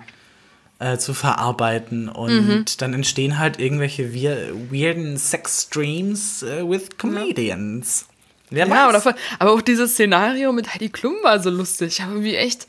[0.78, 8.06] äh, zu verarbeiten und dann entstehen halt irgendwelche wir weirden Sex-Streams äh, with Comedians.
[8.50, 8.88] Ja, weiß.
[8.88, 11.88] oder voll, aber auch dieses Szenario mit Heidi Klum war so lustig.
[11.88, 12.68] Ich habe irgendwie echt,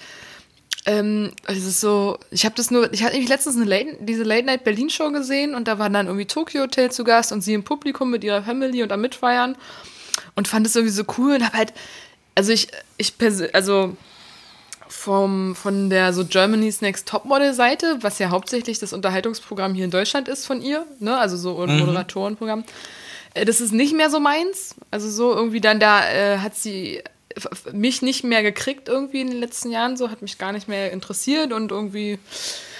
[0.85, 4.23] ähm, es ist so, ich habe das nur, ich hatte nämlich letztens eine Late, diese
[4.23, 7.41] Late Night Berlin Show gesehen und da war dann irgendwie Tokyo Hotel zu Gast und
[7.41, 9.55] sie im Publikum mit ihrer Family und am Mitfeiern
[10.35, 11.73] und fand es irgendwie so cool und habe halt,
[12.35, 13.95] also ich, ich persönlich, also
[14.87, 19.91] vom, von der so Germany's Next Topmodel Seite, was ja hauptsächlich das Unterhaltungsprogramm hier in
[19.91, 22.63] Deutschland ist von ihr, ne, also so ein Moderatorenprogramm.
[23.35, 24.75] Äh, Das ist nicht mehr so meins.
[24.91, 27.03] Also so irgendwie dann da äh, hat sie
[27.71, 30.91] mich nicht mehr gekriegt irgendwie in den letzten Jahren, so hat mich gar nicht mehr
[30.91, 32.19] interessiert und irgendwie.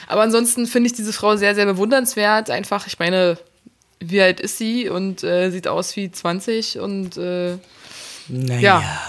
[0.08, 2.50] Aber ansonsten finde ich diese Frau sehr, sehr bewundernswert.
[2.50, 3.38] Einfach, ich meine,
[4.00, 7.58] wie alt ist sie und äh, sieht aus wie 20 und äh,
[8.28, 8.60] naja.
[8.82, 9.00] ja.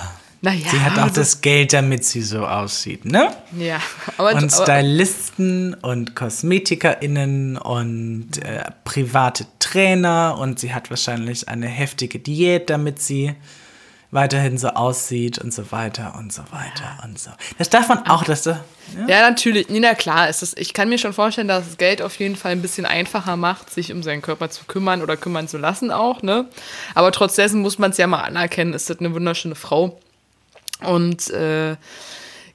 [0.43, 3.29] Naja, Sie hat auch also- das Geld, damit sie so aussieht, ne?
[3.59, 3.79] Ja,
[4.17, 11.67] aber, und aber Stylisten und KosmetikerInnen und äh, private Trainer und sie hat wahrscheinlich eine
[11.67, 13.35] heftige Diät, damit sie
[14.11, 17.31] weiterhin so aussieht und so weiter und so weiter und so.
[17.59, 18.51] Das darf man auch, dass du.
[18.51, 19.69] Ja, ja natürlich.
[19.69, 22.37] Nee, na klar, ist das, ich kann mir schon vorstellen, dass das Geld auf jeden
[22.37, 25.91] Fall ein bisschen einfacher macht, sich um seinen Körper zu kümmern oder kümmern zu lassen
[25.91, 26.47] auch, ne?
[26.95, 29.99] Aber trotzdem muss man es ja mal anerkennen, ist das eine wunderschöne Frau.
[30.85, 31.77] Und äh,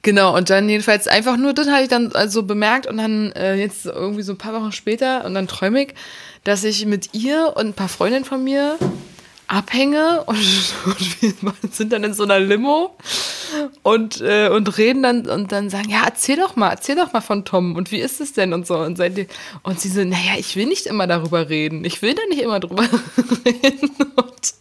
[0.06, 3.56] Genau, und dann jedenfalls einfach nur, das habe ich dann also bemerkt und dann äh,
[3.56, 5.94] jetzt irgendwie so ein paar Wochen später und dann träume ich,
[6.44, 8.78] dass ich mit ihr und ein paar Freundinnen von mir
[9.48, 10.36] abhänge und,
[10.86, 12.96] und wir sind dann in so einer Limo
[13.82, 17.20] und, äh, und reden dann und dann sagen, ja, erzähl doch mal, erzähl doch mal
[17.20, 18.76] von Tom und wie ist es denn und so.
[18.76, 19.26] Und, seid ihr,
[19.62, 21.84] und sie so, naja, ich will nicht immer darüber reden.
[21.84, 22.82] Ich will da nicht immer drüber
[23.44, 23.90] reden.
[24.16, 24.54] Und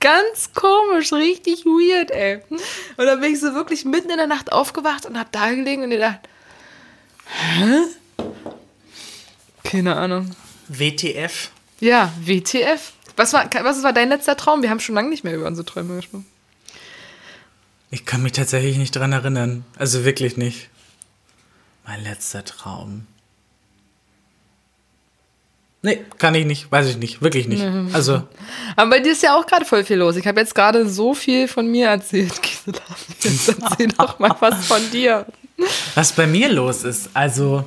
[0.00, 2.40] Ganz komisch, richtig weird, ey.
[2.50, 5.84] Und dann bin ich so wirklich mitten in der Nacht aufgewacht und hab da gelegen
[5.84, 6.20] und gedacht,
[7.26, 7.84] hä?
[9.62, 10.30] Keine Ahnung.
[10.68, 11.50] WTF?
[11.80, 12.92] Ja, WTF.
[13.16, 14.62] Was war, was war dein letzter Traum?
[14.62, 16.26] Wir haben schon lange nicht mehr über unsere Träume gesprochen.
[17.90, 19.64] Ich kann mich tatsächlich nicht dran erinnern.
[19.78, 20.68] Also wirklich nicht.
[21.86, 23.06] Mein letzter Traum.
[25.82, 27.62] Nee, kann ich nicht, weiß ich nicht, wirklich nicht.
[27.92, 28.22] Also.
[28.74, 30.16] Aber bei dir ist ja auch gerade voll viel los.
[30.16, 32.32] Ich habe jetzt gerade so viel von mir erzählt.
[33.22, 35.26] Jetzt erzähl doch mal was von dir.
[35.94, 37.64] Was bei mir los ist, also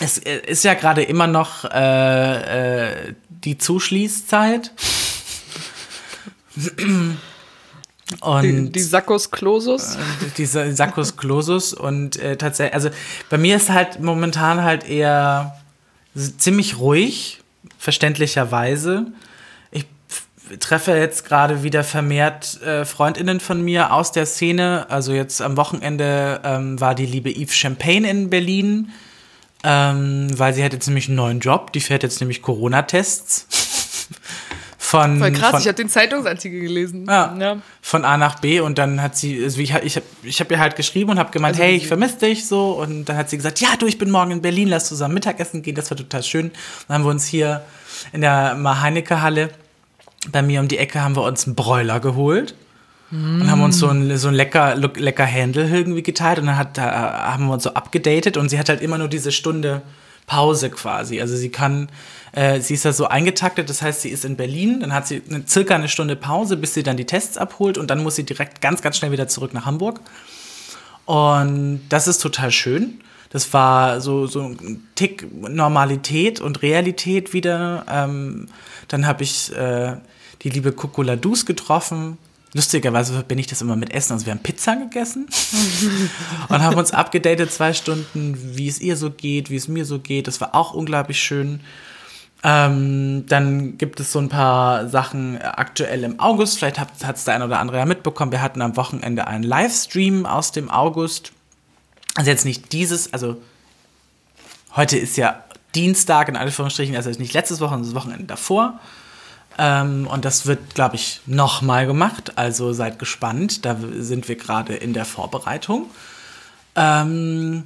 [0.00, 4.72] es ist ja gerade immer noch äh, äh, die Zuschließzeit.
[8.20, 9.94] Und die, die Saccos Closus.
[9.94, 9.98] Äh,
[10.36, 11.74] diese Saccos Closus.
[11.74, 12.90] Und äh, tatsächlich, also
[13.28, 15.60] bei mir ist halt momentan halt eher
[16.38, 17.40] ziemlich ruhig,
[17.78, 19.06] verständlicherweise.
[19.70, 19.86] Ich
[20.58, 24.86] treffe jetzt gerade wieder vermehrt äh, Freundinnen von mir aus der Szene.
[24.88, 28.90] Also jetzt am Wochenende ähm, war die liebe Yves Champagne in Berlin,
[29.64, 31.72] ähm, weil sie hat jetzt nämlich einen neuen Job.
[31.72, 33.46] Die fährt jetzt nämlich Corona-Tests.
[34.78, 37.06] Von, Voll krass, von, ich habe den Zeitungsartikel gelesen.
[37.06, 40.40] Ja, ja, Von A nach B und dann hat sie, also ich, ich habe ich
[40.40, 42.72] hab ihr halt geschrieben und habe gemeint, also, hey, ich vermisse dich so.
[42.72, 45.62] Und dann hat sie gesagt, ja, du, ich bin morgen in Berlin, lass zusammen Mittagessen
[45.62, 46.50] gehen, das war total schön.
[46.88, 47.62] Dann haben wir uns hier
[48.12, 49.50] in der Heinecke-Halle
[50.32, 52.54] bei mir um die Ecke haben wir uns einen Bräuler geholt.
[53.10, 53.42] Mm.
[53.42, 56.78] Und haben uns so ein, so ein lecker, lecker Händel irgendwie geteilt und dann hat,
[56.78, 59.82] da haben wir uns so abgedatet und sie hat halt immer nur diese Stunde
[60.26, 61.20] Pause quasi.
[61.20, 61.88] Also sie kann,
[62.32, 65.22] äh, sie ist da so eingetaktet, das heißt, sie ist in Berlin, dann hat sie
[65.28, 68.24] eine, circa eine Stunde Pause, bis sie dann die Tests abholt und dann muss sie
[68.24, 70.00] direkt ganz, ganz schnell wieder zurück nach Hamburg.
[71.04, 73.00] Und das ist total schön.
[73.30, 77.84] Das war so, so ein Tick Normalität und Realität wieder.
[77.88, 78.46] Ähm,
[78.86, 79.96] dann habe ich äh,
[80.42, 82.18] die liebe Coco Ladus getroffen,
[82.52, 84.14] Lustigerweise verbinde ich das immer mit Essen.
[84.14, 85.28] Also wir haben Pizza gegessen
[86.48, 90.00] und haben uns abgedatet zwei Stunden, wie es ihr so geht, wie es mir so
[90.00, 90.26] geht.
[90.26, 91.60] Das war auch unglaublich schön.
[92.42, 96.58] Ähm, dann gibt es so ein paar Sachen aktuell im August.
[96.58, 98.32] Vielleicht hat es der ein oder andere ja mitbekommen.
[98.32, 101.32] Wir hatten am Wochenende einen Livestream aus dem August.
[102.16, 103.40] Also jetzt nicht dieses, also
[104.74, 108.80] heute ist ja Dienstag in Anführungsstrichen, also nicht letztes Wochenende, das Wochenende davor.
[109.58, 112.38] Ähm, und das wird, glaube ich, nochmal gemacht.
[112.38, 113.64] Also seid gespannt.
[113.64, 115.90] Da sind wir gerade in der Vorbereitung.
[116.76, 117.64] Ähm,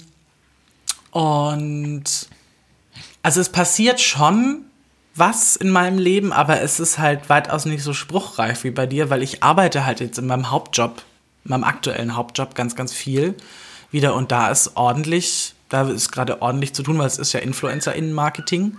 [1.11, 2.05] und
[3.23, 4.65] also es passiert schon
[5.15, 9.11] was in meinem Leben, aber es ist halt weitaus nicht so spruchreif wie bei dir,
[9.11, 11.03] weil ich arbeite halt jetzt in meinem Hauptjob,
[11.45, 13.35] in meinem aktuellen Hauptjob ganz, ganz viel
[13.93, 17.41] wieder und da ist ordentlich, da ist gerade ordentlich zu tun, weil es ist ja
[17.41, 18.77] Influencer-Innen-Marketing.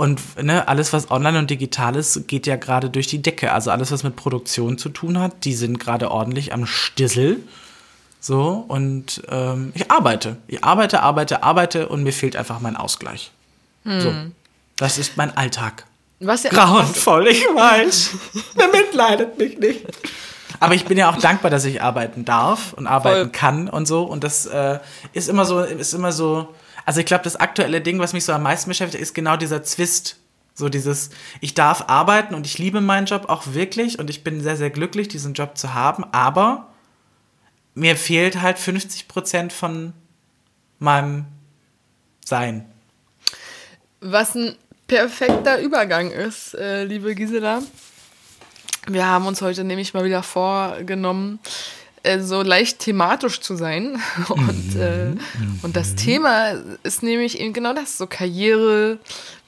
[0.00, 3.52] Und ne, alles, was online und digital ist, geht ja gerade durch die Decke.
[3.52, 7.42] Also alles, was mit Produktion zu tun hat, die sind gerade ordentlich am Stissel.
[8.18, 10.38] So, und ähm, ich arbeite.
[10.46, 13.30] Ich arbeite, arbeite, arbeite und mir fehlt einfach mein Ausgleich.
[13.84, 14.00] Hm.
[14.00, 14.14] So.
[14.76, 15.84] Das ist mein Alltag.
[16.18, 18.12] Was ja Grauenvoll, ich weiß.
[18.54, 19.84] Bemitleidet mich nicht.
[20.60, 23.32] Aber ich bin ja auch dankbar, dass ich arbeiten darf und arbeiten Voll.
[23.32, 24.04] kann und so.
[24.04, 24.78] Und das äh,
[25.12, 26.48] ist immer so, ist immer so
[26.84, 29.62] also ich glaube, das aktuelle Ding, was mich so am meisten beschäftigt, ist genau dieser
[29.62, 30.16] Zwist.
[30.54, 34.42] So dieses, ich darf arbeiten und ich liebe meinen Job auch wirklich und ich bin
[34.42, 36.68] sehr, sehr glücklich, diesen Job zu haben, aber
[37.74, 39.94] mir fehlt halt 50 Prozent von
[40.78, 41.26] meinem
[42.24, 42.70] Sein.
[44.00, 47.62] Was ein perfekter Übergang ist, äh, liebe Gisela.
[48.88, 51.38] Wir haben uns heute nämlich mal wieder vorgenommen,
[52.02, 54.00] äh, so leicht thematisch zu sein.
[54.28, 55.12] Und, äh,
[55.62, 58.98] und das Thema ist nämlich eben genau das, so Karriere,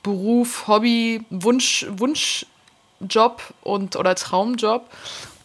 [0.02, 4.88] Beruf, Hobby, Wunsch, Wunschjob und oder Traumjob.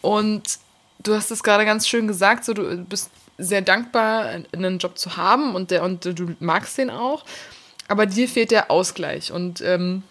[0.02, 0.58] Und
[1.02, 5.16] du hast es gerade ganz schön gesagt, so du bist sehr dankbar, einen Job zu
[5.16, 7.24] haben und, der, und du magst den auch.
[7.86, 9.32] Aber dir fehlt der Ausgleich.
[9.32, 10.02] Und ähm,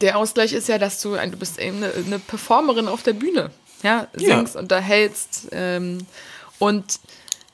[0.00, 3.50] der Ausgleich ist ja, dass du, du bist eine, eine Performerin auf der Bühne.
[3.82, 4.60] Ja, singst, ja.
[4.60, 5.48] unterhältst.
[5.52, 6.06] Ähm,
[6.58, 7.00] und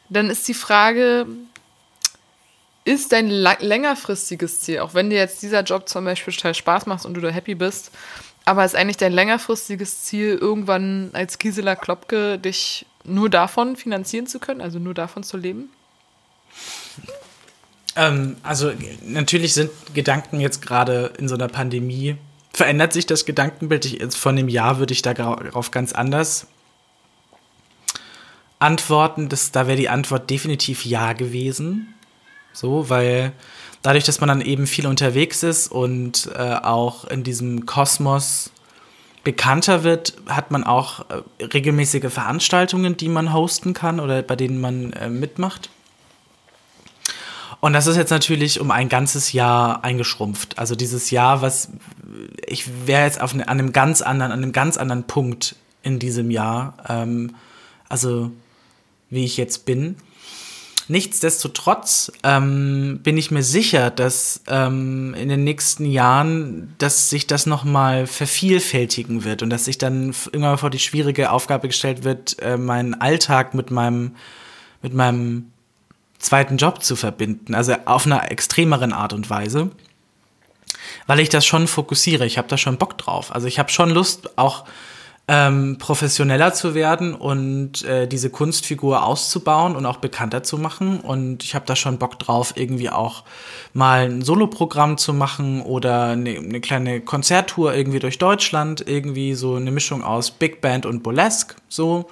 [0.08, 1.26] dann ist die Frage,
[2.84, 7.06] ist dein längerfristiges Ziel, auch wenn dir jetzt dieser Job zum Beispiel total Spaß macht
[7.06, 7.90] und du da happy bist,
[8.44, 14.38] aber ist eigentlich dein längerfristiges Ziel, irgendwann als Gisela Klopke dich nur davon finanzieren zu
[14.38, 15.70] können, also nur davon zu leben?
[17.96, 18.72] Ähm, also
[19.02, 22.16] natürlich sind Gedanken jetzt gerade in so einer Pandemie,
[22.54, 23.84] verändert sich das Gedankenbild.
[23.84, 26.46] Ich, von dem Jahr würde ich darauf ganz anders
[28.60, 29.28] antworten.
[29.28, 31.94] Das, da wäre die Antwort definitiv ja gewesen.
[32.52, 33.32] So, weil
[33.82, 38.52] dadurch, dass man dann eben viel unterwegs ist und äh, auch in diesem Kosmos
[39.24, 44.60] bekannter wird, hat man auch äh, regelmäßige Veranstaltungen, die man hosten kann oder bei denen
[44.60, 45.70] man äh, mitmacht.
[47.64, 50.58] Und das ist jetzt natürlich um ein ganzes Jahr eingeschrumpft.
[50.58, 51.70] Also dieses Jahr, was
[52.46, 55.98] ich wäre jetzt auf eine, an einem ganz anderen, an einem ganz anderen Punkt in
[55.98, 57.34] diesem Jahr, ähm,
[57.88, 58.30] also
[59.08, 59.96] wie ich jetzt bin.
[60.88, 67.46] Nichtsdestotrotz ähm, bin ich mir sicher, dass ähm, in den nächsten Jahren, dass sich das
[67.46, 72.58] nochmal vervielfältigen wird und dass sich dann irgendwann vor die schwierige Aufgabe gestellt wird, äh,
[72.58, 74.16] meinen Alltag mit meinem,
[74.82, 75.53] mit meinem
[76.24, 79.70] zweiten Job zu verbinden, also auf einer extremeren Art und Weise,
[81.06, 82.26] weil ich das schon fokussiere.
[82.26, 83.34] Ich habe da schon Bock drauf.
[83.34, 84.64] Also ich habe schon Lust, auch
[85.26, 91.00] ähm, professioneller zu werden und äh, diese Kunstfigur auszubauen und auch bekannter zu machen.
[91.00, 93.24] Und ich habe da schon Bock drauf, irgendwie auch
[93.72, 99.54] mal ein Soloprogramm zu machen oder eine, eine kleine Konzerttour irgendwie durch Deutschland, irgendwie so
[99.54, 102.06] eine Mischung aus Big Band und Burlesque, so.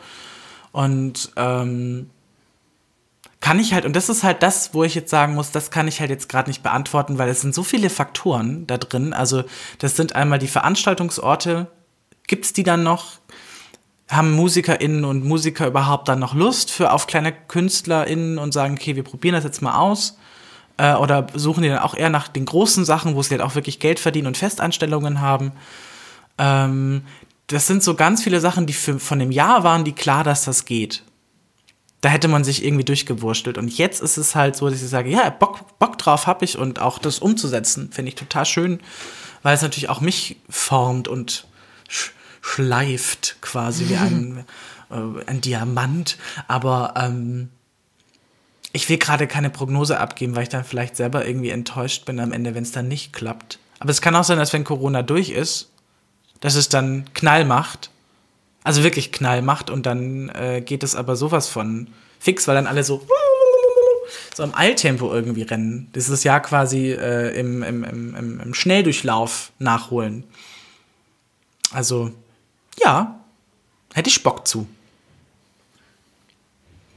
[0.73, 2.09] Und ähm,
[3.43, 5.89] kann ich halt, und das ist halt das, wo ich jetzt sagen muss, das kann
[5.89, 9.13] ich halt jetzt gerade nicht beantworten, weil es sind so viele Faktoren da drin.
[9.13, 9.43] Also,
[9.79, 11.67] das sind einmal die Veranstaltungsorte,
[12.29, 13.19] gibt es die dann noch?
[14.09, 18.95] Haben MusikerInnen und Musiker überhaupt dann noch Lust für auf kleine KünstlerInnen und sagen, okay,
[18.95, 20.19] wir probieren das jetzt mal aus?
[20.77, 23.57] Äh, oder suchen die dann auch eher nach den großen Sachen, wo sie halt auch
[23.57, 25.51] wirklich Geld verdienen und Festanstellungen haben?
[26.39, 27.03] Ähm,
[27.49, 30.45] das sind so ganz viele Sachen, die für, von dem Jahr waren, die klar, dass
[30.45, 31.03] das geht
[32.03, 33.57] da hätte man sich irgendwie durchgewurstelt.
[33.57, 36.59] Und jetzt ist es halt so, dass ich sage, ja, Bock, Bock drauf habe ich
[36.59, 38.81] und auch das umzusetzen, finde ich total schön,
[39.43, 41.47] weil es natürlich auch mich formt und
[41.89, 42.11] sch
[42.45, 44.45] schleift quasi wie ein,
[44.91, 46.19] äh, ein Diamant.
[46.49, 47.51] Aber ähm,
[48.73, 52.33] ich will gerade keine Prognose abgeben, weil ich dann vielleicht selber irgendwie enttäuscht bin am
[52.33, 53.61] Ende, wenn es dann nicht klappt.
[53.79, 55.71] Aber es kann auch sein, dass wenn Corona durch ist,
[56.41, 57.92] dass es dann Knall macht
[58.65, 61.89] also wirklich Knall macht und dann äh, geht es aber sowas von
[62.19, 63.07] fix, weil dann alle so
[64.35, 65.91] so im Eiltempo irgendwie rennen.
[65.95, 70.25] Dieses Jahr quasi äh, im, im, im, im Schnelldurchlauf nachholen.
[71.73, 72.13] Also,
[72.83, 73.21] ja,
[73.95, 74.67] hätte ich Bock zu.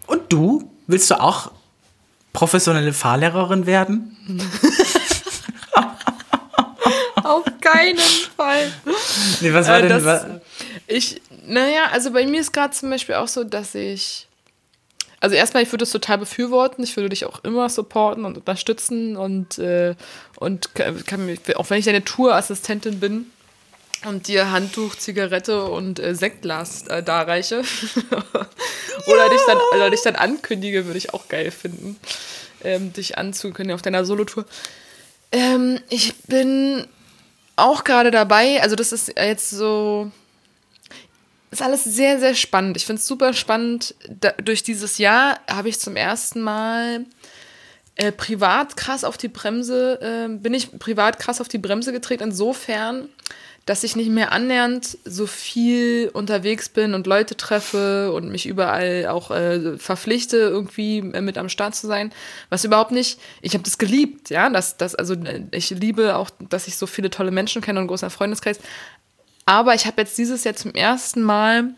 [0.07, 0.69] Und du?
[0.87, 1.51] Willst du auch
[2.31, 4.15] professionelle Fahrlehrerin werden?
[7.23, 8.71] Auf keinen Fall.
[9.41, 10.41] Nee, was war äh, denn?
[10.87, 14.27] Ich, naja, also bei mir ist gerade zum Beispiel auch so, dass ich.
[15.21, 19.17] Also erstmal, ich würde es total befürworten, ich würde dich auch immer supporten und unterstützen
[19.17, 19.95] und, äh,
[20.35, 23.25] und kann, auch wenn ich deine Tourassistentin bin
[24.05, 27.57] und dir Handtuch, Zigarette und äh, Sektglas äh, darreiche
[29.07, 31.97] oder, dich dann, oder dich dann ankündige, würde ich auch geil finden,
[32.63, 34.45] ähm, dich anzukündigen auf deiner Solotour.
[35.31, 36.85] Ähm, ich bin
[37.55, 40.11] auch gerade dabei, also das ist jetzt so
[41.51, 42.77] ist alles sehr, sehr spannend.
[42.77, 43.95] Ich finde es super spannend.
[44.09, 47.05] Da, durch dieses Jahr habe ich zum ersten Mal
[47.95, 52.23] äh, privat krass auf die Bremse, äh, bin ich privat krass auf die Bremse getreten,
[52.23, 53.07] insofern,
[53.65, 59.07] dass ich nicht mehr annähernd so viel unterwegs bin und Leute treffe und mich überall
[59.07, 62.11] auch äh, verpflichte, irgendwie äh, mit am Start zu sein.
[62.49, 65.15] Was überhaupt nicht, ich habe das geliebt, ja, das, das, also
[65.51, 68.59] ich liebe auch, dass ich so viele tolle Menschen kenne und einen großen Freundeskreis.
[69.45, 71.75] Aber ich habe jetzt dieses Jahr zum ersten Mal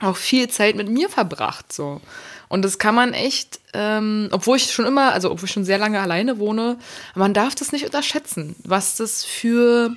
[0.00, 1.72] auch viel Zeit mit mir verbracht.
[1.72, 2.00] So.
[2.48, 5.78] Und das kann man echt, ähm, obwohl ich schon immer, also obwohl ich schon sehr
[5.78, 6.76] lange alleine wohne,
[7.14, 9.94] man darf das nicht unterschätzen, was das für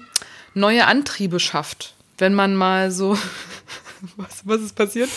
[0.53, 1.95] neue Antriebe schafft.
[2.17, 3.17] Wenn man mal so.
[4.15, 5.09] was, was ist passiert?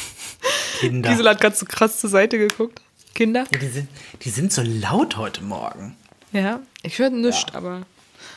[0.80, 1.10] Kinder.
[1.10, 2.80] Gisela hat gerade so krass zur Seite geguckt.
[3.14, 3.46] Kinder?
[3.52, 3.88] Ja, die, sind,
[4.22, 5.96] die sind so laut heute Morgen.
[6.32, 7.54] Ja, ich höre nichts, ja.
[7.54, 7.86] aber.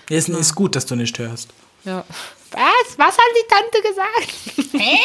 [0.09, 1.49] Ja, ist, ist gut, dass du nicht hörst.
[1.85, 2.03] Ja.
[2.51, 2.97] Was?
[2.97, 4.73] Was hat die Tante gesagt?
[4.73, 4.97] Hä?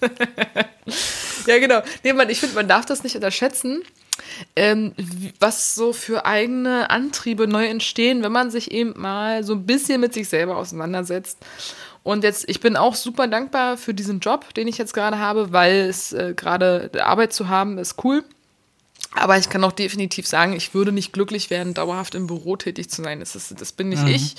[1.46, 1.82] ja, genau.
[2.02, 3.82] Nee, man, ich finde, man darf das nicht unterschätzen,
[4.56, 4.94] ähm,
[5.40, 10.00] was so für eigene Antriebe neu entstehen, wenn man sich eben mal so ein bisschen
[10.00, 11.38] mit sich selber auseinandersetzt.
[12.02, 15.52] Und jetzt, ich bin auch super dankbar für diesen Job, den ich jetzt gerade habe,
[15.52, 18.22] weil es äh, gerade Arbeit zu haben ist cool.
[19.14, 22.90] Aber ich kann auch definitiv sagen, ich würde nicht glücklich werden, dauerhaft im Büro tätig
[22.90, 23.20] zu sein.
[23.20, 24.08] Das, ist, das bin nicht mhm.
[24.08, 24.34] ich.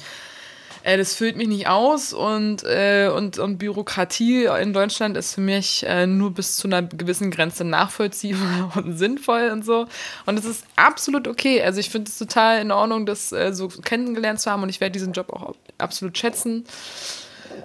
[0.85, 5.41] Äh, das füllt mich nicht aus und, äh, und, und Bürokratie in Deutschland ist für
[5.41, 9.87] mich äh, nur bis zu einer gewissen Grenze nachvollziehbar und sinnvoll und so.
[10.27, 11.59] Und es ist absolut okay.
[11.63, 14.79] Also ich finde es total in Ordnung, das äh, so kennengelernt zu haben und ich
[14.79, 16.65] werde diesen Job auch absolut schätzen.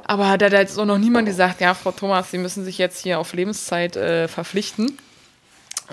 [0.04, 3.02] Aber da hat jetzt auch noch niemand gesagt, ja, Frau Thomas, Sie müssen sich jetzt
[3.02, 4.96] hier auf Lebenszeit äh, verpflichten.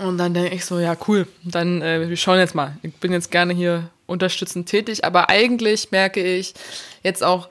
[0.01, 2.77] Und dann denke ich so, ja, cool, dann äh, wir schauen jetzt mal.
[2.83, 6.53] Ich bin jetzt gerne hier unterstützend tätig, aber eigentlich merke ich
[7.03, 7.49] jetzt auch,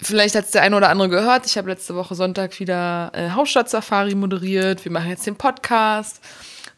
[0.00, 3.30] vielleicht hat es der eine oder andere gehört, ich habe letzte Woche Sonntag wieder äh,
[3.30, 6.20] Hauptstadt-Safari moderiert, wir machen jetzt den Podcast.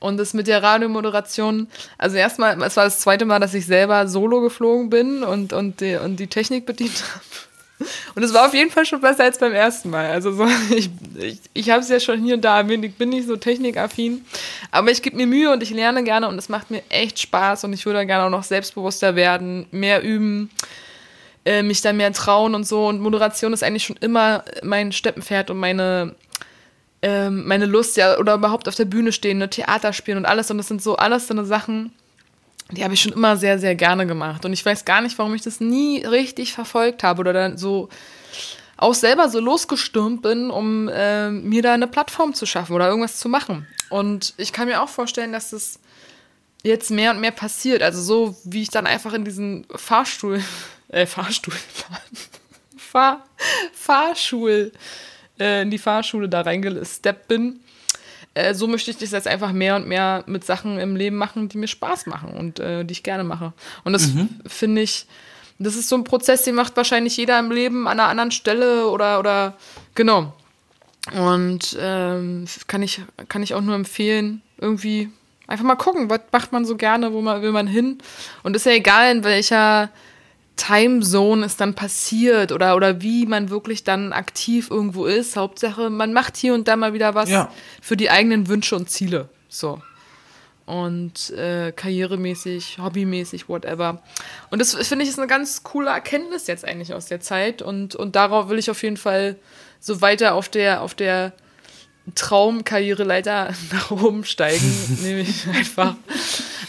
[0.00, 1.66] Und das mit der Radiomoderation,
[1.98, 5.80] also erstmal, es war das zweite Mal, dass ich selber solo geflogen bin und, und,
[5.80, 7.47] die, und die Technik bedient habe.
[8.14, 10.06] Und es war auf jeden Fall schon besser als beim ersten Mal.
[10.06, 13.10] Also so, ich, ich, ich habe es ja schon hier und da erwähnt, ich bin
[13.10, 14.24] nicht so technikaffin.
[14.70, 17.64] Aber ich gebe mir Mühe und ich lerne gerne und es macht mir echt Spaß
[17.64, 20.50] und ich würde gerne auch noch selbstbewusster werden, mehr üben,
[21.44, 22.86] äh, mich da mehr trauen und so.
[22.86, 26.14] Und Moderation ist eigentlich schon immer mein Steppenpferd und meine,
[27.02, 30.50] äh, meine Lust, ja, oder überhaupt auf der Bühne stehen, ne, Theater spielen und alles.
[30.50, 31.92] Und das sind so alles so eine Sachen,
[32.70, 34.44] die habe ich schon immer sehr, sehr gerne gemacht.
[34.44, 37.88] Und ich weiß gar nicht, warum ich das nie richtig verfolgt habe oder dann so
[38.76, 43.18] auch selber so losgestürmt bin, um äh, mir da eine Plattform zu schaffen oder irgendwas
[43.18, 43.66] zu machen.
[43.90, 45.80] Und ich kann mir auch vorstellen, dass das
[46.62, 47.82] jetzt mehr und mehr passiert.
[47.82, 50.42] Also so, wie ich dann einfach in diesen Fahrstuhl,
[50.88, 51.54] äh, Fahrstuhl,
[52.76, 53.24] Fahr,
[53.72, 54.72] Fahrschul,
[55.40, 57.60] äh, in die Fahrschule da reingesteppt bin
[58.38, 61.48] äh, so möchte ich das jetzt einfach mehr und mehr mit Sachen im Leben machen,
[61.48, 63.52] die mir Spaß machen und äh, die ich gerne mache.
[63.84, 64.28] Und das mhm.
[64.46, 65.06] finde ich,
[65.58, 68.88] das ist so ein Prozess, den macht wahrscheinlich jeder im Leben an einer anderen Stelle
[68.88, 69.56] oder, oder
[69.94, 70.32] genau.
[71.16, 75.10] Und ähm, kann, ich, kann ich auch nur empfehlen, irgendwie
[75.46, 77.98] einfach mal gucken, was macht man so gerne, wo man, will man hin.
[78.42, 79.90] Und ist ja egal, in welcher
[80.58, 85.36] Timezone es dann passiert oder, oder wie man wirklich dann aktiv irgendwo ist.
[85.36, 87.50] Hauptsache, man macht hier und da mal wieder was ja.
[87.80, 89.30] für die eigenen Wünsche und Ziele.
[89.48, 89.80] So.
[90.66, 94.02] Und äh, karrieremäßig, hobbymäßig, whatever.
[94.50, 97.62] Und das finde ich ist eine ganz coole Erkenntnis jetzt eigentlich aus der Zeit.
[97.62, 99.36] Und, und darauf will ich auf jeden Fall
[99.80, 101.32] so weiter auf der, auf der
[102.14, 104.98] Traumkarriereleiter nach oben steigen.
[105.02, 105.94] nämlich einfach,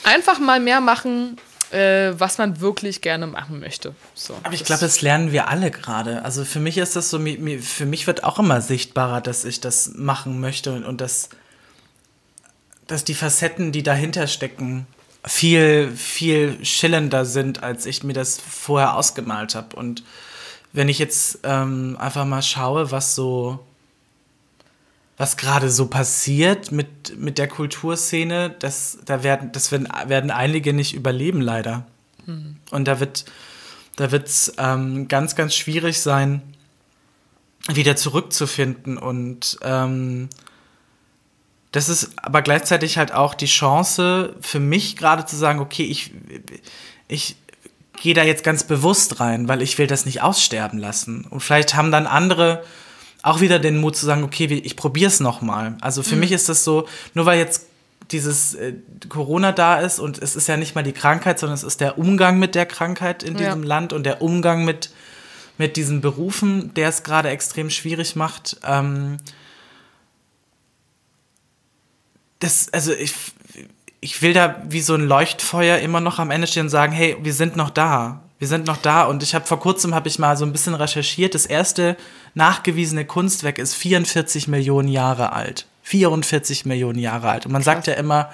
[0.03, 1.37] einfach mal mehr machen,
[1.71, 3.95] äh, was man wirklich gerne machen möchte.
[4.13, 6.23] So, Aber ich glaube, das lernen wir alle gerade.
[6.23, 9.93] Also für mich ist das so, für mich wird auch immer sichtbarer, dass ich das
[9.95, 11.29] machen möchte und, und dass,
[12.87, 14.87] dass die Facetten, die dahinter stecken,
[15.25, 19.75] viel, viel schillender sind, als ich mir das vorher ausgemalt habe.
[19.75, 20.03] Und
[20.71, 23.59] wenn ich jetzt ähm, einfach mal schaue, was so
[25.19, 30.73] was gerade so passiert mit, mit der Kulturszene, das, da werden, das werden, werden einige
[30.73, 31.85] nicht überleben, leider.
[32.25, 32.55] Mhm.
[32.71, 33.25] Und da wird
[33.99, 36.41] da wird's ähm, ganz, ganz schwierig sein,
[37.67, 38.97] wieder zurückzufinden.
[38.97, 40.29] Und ähm,
[41.73, 46.13] das ist aber gleichzeitig halt auch die Chance für mich gerade zu sagen, okay, ich,
[47.09, 47.35] ich
[48.01, 51.25] gehe da jetzt ganz bewusst rein, weil ich will das nicht aussterben lassen.
[51.25, 52.63] Und vielleicht haben dann andere
[53.21, 55.77] auch wieder den Mut zu sagen, okay, ich probiere es nochmal.
[55.81, 56.21] Also für mhm.
[56.21, 57.67] mich ist das so, nur weil jetzt
[58.11, 58.73] dieses äh,
[59.07, 61.97] Corona da ist und es ist ja nicht mal die Krankheit, sondern es ist der
[61.97, 63.67] Umgang mit der Krankheit in diesem ja.
[63.67, 64.91] Land und der Umgang mit,
[65.57, 68.57] mit diesen Berufen, der es gerade extrem schwierig macht.
[68.63, 69.17] Ähm,
[72.39, 73.13] das, also ich,
[73.99, 77.17] ich will da wie so ein Leuchtfeuer immer noch am Ende stehen und sagen, hey,
[77.21, 78.23] wir sind noch da.
[78.39, 80.73] Wir sind noch da und ich habe vor kurzem habe ich mal so ein bisschen
[80.73, 81.35] recherchiert.
[81.35, 81.97] Das erste
[82.33, 85.65] nachgewiesene Kunstwerk ist 44 Millionen Jahre alt.
[85.83, 87.45] 44 Millionen Jahre alt.
[87.45, 87.75] Und man Krass.
[87.75, 88.29] sagt ja immer,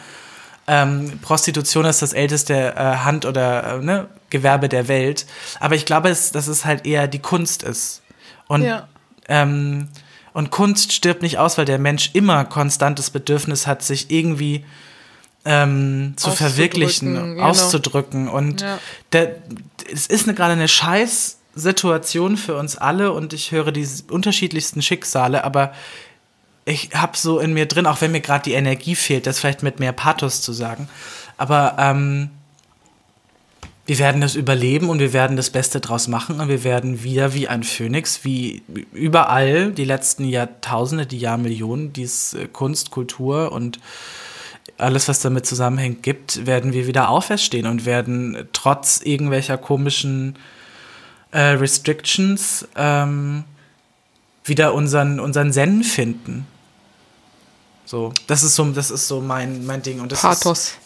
[0.68, 5.26] ähm, Prostitution ist das älteste äh, Hand- oder äh, ne, Gewerbe der Welt.
[5.60, 8.02] Aber ich glaube, es, dass es halt eher die Kunst ist.
[8.48, 8.88] Und, ja.
[9.28, 9.90] ähm,
[10.34, 14.66] und Kunst stirbt nicht aus, weil der Mensch immer konstantes Bedürfnis hat, sich irgendwie
[15.46, 17.44] ähm, zu verwirklichen, genau.
[17.44, 18.28] auszudrücken.
[18.28, 18.80] Und ja.
[19.14, 19.36] der,
[19.92, 24.82] es ist eine, gerade eine scheiß Situation für uns alle und ich höre die unterschiedlichsten
[24.82, 25.74] Schicksale, aber
[26.66, 29.64] ich habe so in mir drin, auch wenn mir gerade die Energie fehlt, das vielleicht
[29.64, 30.90] mit mehr Pathos zu sagen,
[31.38, 32.30] aber ähm,
[33.86, 37.34] wir werden das überleben und wir werden das Beste draus machen und wir werden wieder
[37.34, 43.52] wie ein Phönix, wie überall die letzten Jahrtausende, die Jahrmillionen, die es äh, Kunst, Kultur
[43.52, 43.80] und
[44.78, 50.36] alles, was damit zusammenhängt, gibt, werden wir wieder auferstehen und werden trotz irgendwelcher komischen
[51.36, 53.44] äh, Restrictions ähm,
[54.46, 56.48] wieder unseren, unseren Zen finden.
[57.86, 60.00] So, das ist so, das ist so mein, mein Ding.
[60.00, 60.60] Und das Pathos.
[60.60, 60.78] Ist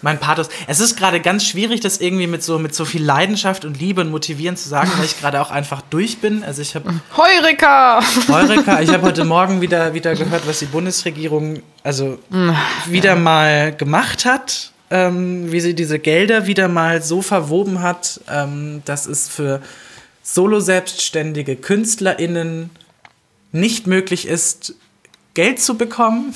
[0.00, 0.48] mein Pathos.
[0.66, 4.00] Es ist gerade ganz schwierig, das irgendwie mit so, mit so viel Leidenschaft und Liebe
[4.00, 6.42] und Motivieren zu sagen, weil ich gerade auch einfach durch bin.
[6.42, 8.02] Also ich habe Heureka!
[8.28, 8.80] Heureka.
[8.80, 12.18] Ich habe heute Morgen wieder, wieder gehört, was die Bundesregierung also
[12.86, 18.80] wieder mal gemacht hat, ähm, wie sie diese Gelder wieder mal so verwoben hat, ähm,
[18.86, 19.60] dass es für
[20.32, 22.70] solo-selbstständige KünstlerInnen
[23.52, 24.74] nicht möglich ist,
[25.34, 26.34] Geld zu bekommen.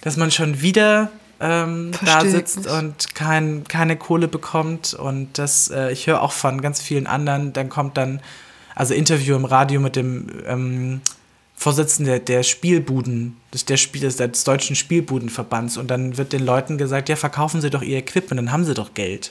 [0.00, 1.10] Dass man schon wieder
[1.40, 4.94] ähm, da sitzt und kein, keine Kohle bekommt.
[4.94, 8.20] Und das, äh, ich höre auch von ganz vielen anderen, dann kommt dann,
[8.74, 11.00] also Interview im Radio mit dem ähm,
[11.56, 15.76] Vorsitzenden der, der Spielbuden, des, der Spiel, des, des Deutschen Spielbudenverbands.
[15.76, 18.74] Und dann wird den Leuten gesagt, ja, verkaufen Sie doch Ihr Equipment, dann haben Sie
[18.74, 19.30] doch Geld.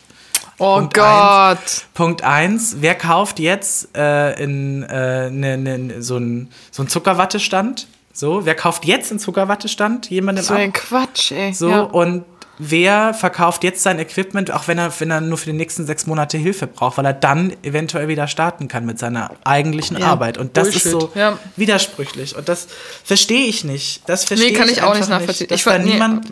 [0.59, 1.85] Oh Punkt Gott!
[1.93, 7.87] Punkt eins, wer kauft jetzt äh, in, äh, ne, ne, so einen so Zuckerwattestand?
[8.13, 10.09] So, wer kauft jetzt einen Zuckerwattestand?
[10.11, 10.59] Jemandem So ab?
[10.59, 11.51] ein Quatsch, ey.
[11.53, 11.81] So, ja.
[11.81, 12.25] und
[12.59, 16.05] wer verkauft jetzt sein Equipment, auch wenn er, wenn er nur für die nächsten sechs
[16.05, 20.37] Monate Hilfe braucht, weil er dann eventuell wieder starten kann mit seiner eigentlichen Ja, Arbeit.
[20.37, 21.39] Und das ist Bullshit, so ja.
[21.55, 22.35] widersprüchlich.
[22.35, 22.67] Und das
[23.03, 24.07] verstehe ich nicht.
[24.07, 25.47] Das verstehe Nee, kann ich auch nicht nachvollziehen.
[25.47, 25.93] Dass Ich da nee.
[25.93, 26.31] niemand.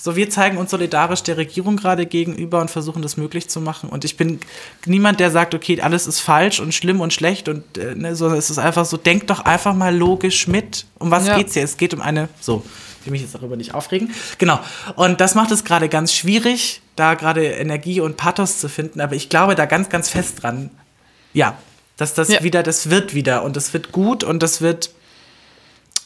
[0.00, 3.88] So, wir zeigen uns solidarisch der Regierung gerade gegenüber und versuchen das möglich zu machen.
[3.88, 4.38] Und ich bin
[4.86, 8.28] niemand, der sagt, okay, alles ist falsch und schlimm und schlecht und äh, ne, so,
[8.28, 10.86] es ist einfach so, denkt doch einfach mal logisch mit.
[11.00, 11.36] Um was Ja.
[11.36, 11.64] geht's hier?
[11.64, 12.62] Es geht um eine, so,
[13.00, 14.12] ich will mich jetzt darüber nicht aufregen.
[14.38, 14.60] Genau.
[14.94, 19.00] Und das macht es gerade ganz schwierig, da gerade Energie und Pathos zu finden.
[19.00, 20.70] Aber ich glaube da ganz, ganz fest dran.
[21.32, 21.58] Ja,
[21.96, 22.44] dass das Ja.
[22.44, 24.90] wieder, das wird wieder und das wird gut und das wird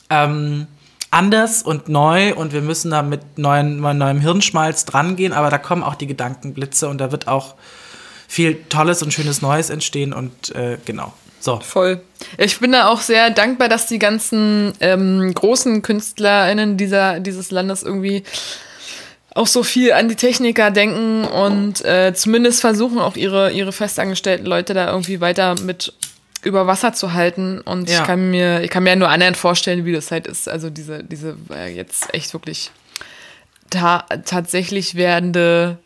[0.08, 0.66] ähm,
[1.12, 5.82] anders und neu und wir müssen da mit neuen, neuem Hirnschmalz drangehen, aber da kommen
[5.82, 7.54] auch die Gedankenblitze und da wird auch
[8.26, 11.12] viel Tolles und Schönes Neues entstehen und äh, genau.
[11.38, 11.58] So.
[11.60, 12.00] Voll.
[12.38, 17.82] Ich bin da auch sehr dankbar, dass die ganzen ähm, großen KünstlerInnen dieser, dieses Landes
[17.82, 18.22] irgendwie
[19.34, 24.46] auch so viel an die Techniker denken und äh, zumindest versuchen auch ihre, ihre festangestellten
[24.46, 25.92] Leute da irgendwie weiter mit
[26.42, 27.60] über Wasser zu halten.
[27.60, 28.00] Und Ja.
[28.00, 30.48] ich kann mir, ich kann mir ja nur annähernd vorstellen, wie das halt ist.
[30.48, 32.70] Also diese, diese äh, jetzt echt wirklich
[33.70, 35.78] ta tatsächlich werdende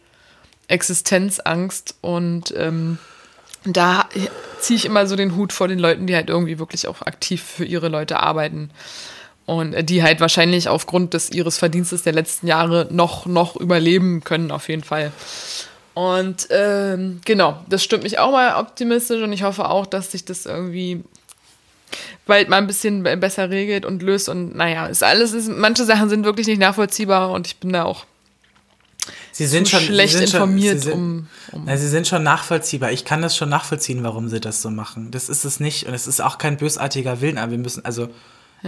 [0.68, 2.98] Existenzangst und ähm,
[3.64, 4.08] da
[4.60, 7.42] ziehe ich immer so den Hut vor den Leuten, die halt irgendwie wirklich auch aktiv
[7.42, 8.70] für ihre Leute arbeiten.
[9.44, 14.22] Und äh, die halt wahrscheinlich aufgrund des ihres Verdienstes der letzten Jahre noch, noch überleben
[14.24, 15.12] können, auf jeden Fall.
[15.96, 20.26] Und ähm, genau, das stimmt mich auch mal optimistisch und ich hoffe auch, dass sich
[20.26, 21.02] das irgendwie
[22.26, 24.28] bald mal ein bisschen be- besser regelt und löst.
[24.28, 27.84] Und naja, ist alles, ist, manche Sachen sind wirklich nicht nachvollziehbar und ich bin da
[27.84, 28.04] auch
[29.32, 31.88] Sie sind zu schon schlecht sie sind informiert, schon, sie sind, um, um Na, sie
[31.88, 32.92] sind schon nachvollziehbar.
[32.92, 35.10] Ich kann das schon nachvollziehen, warum sie das so machen.
[35.12, 35.86] Das ist es nicht.
[35.86, 38.08] Und es ist auch kein bösartiger Willen, aber wir müssen, also,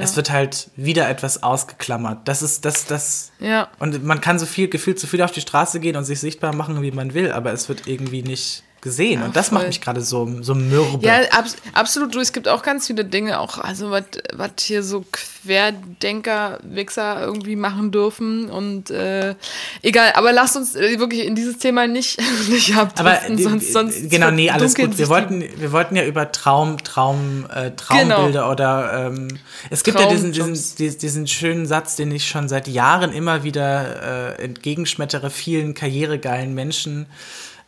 [0.01, 2.27] es wird halt wieder etwas ausgeklammert.
[2.27, 3.33] Das ist, das, das.
[3.41, 3.69] Ja.
[3.79, 6.55] Und man kann so viel, gefühlt so viel auf die Straße gehen und sich sichtbar
[6.55, 9.23] machen, wie man will, aber es wird irgendwie nicht gesehen.
[9.23, 9.69] und das macht voll.
[9.69, 11.07] mich gerade so, so mürbe.
[11.07, 12.15] Ja, abs absolut.
[12.15, 17.57] Du, es gibt auch ganz viele Dinge, auch also was hier so Querdenker, Wichser irgendwie
[17.57, 19.35] machen dürfen und äh,
[19.83, 20.13] egal.
[20.15, 22.19] Aber lasst uns äh, wirklich in dieses Thema nicht
[22.49, 24.97] nicht abdriften, die- sonst sonst genau, nee, alles gut.
[24.99, 29.29] Wir wollten, wir wollten ja über Traum, Traum, äh, Traumbilder oder ähm,
[29.71, 34.37] es gibt ja diesen, diesen, diesen schönen Satz, den ich schon seit Jahren immer wieder
[34.39, 37.07] äh, entgegenschmettere vielen karrieregeilen Menschen,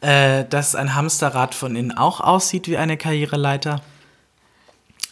[0.00, 3.82] äh, dass ein Hamsterrad von innen auch aussieht wie eine Karriereleiter.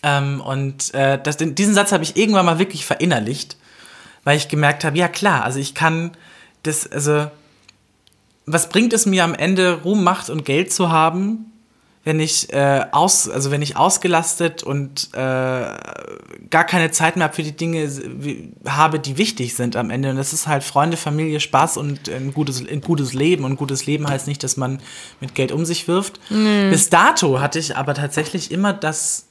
[0.03, 3.57] Ähm, und äh, das, diesen Satz habe ich irgendwann mal wirklich verinnerlicht,
[4.25, 6.13] weil ich gemerkt habe, ja klar, also ich kann
[6.63, 7.31] das, also
[8.47, 11.53] was bringt es mir am Ende, Ruhm, Macht und Geld zu haben,
[12.09, 17.43] wenn ich äh, aus, also wenn ich ausgelastet und äh, gar keine Zeit mehr für
[17.43, 17.87] die Dinge
[18.67, 20.09] habe, die wichtig sind am Ende.
[20.09, 23.45] Und das ist halt Freunde, Familie, Spaß und ein gutes, ein gutes Leben.
[23.45, 24.81] Und gutes Leben heißt nicht, dass man
[25.21, 26.19] mit Geld um sich wirft.
[26.31, 29.27] Bis dato hatte ich aber tatsächlich immer das,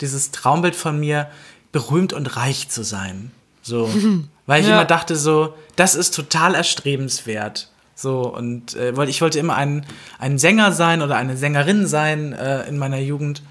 [0.00, 1.28] dieses Traumbild von mir,
[1.70, 3.30] berühmt und reich zu sein.
[3.60, 3.90] So.
[4.46, 4.76] Weil ich Ja.
[4.76, 7.68] immer dachte so, das ist total erstrebenswert.
[8.02, 9.86] So, und äh, wollte- ich wollte immer ein,
[10.18, 13.42] ein Sänger sein oder eine Sängerin sein äh, in meiner Jugend.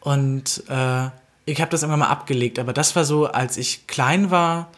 [0.00, 1.08] Und äh,
[1.44, 2.58] ich habe das irgendwann mal abgelegt.
[2.58, 4.68] Aber das war so, als ich klein war,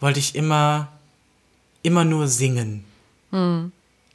[0.00, 0.88] wollte ich immer,
[1.82, 2.84] immer nur singen.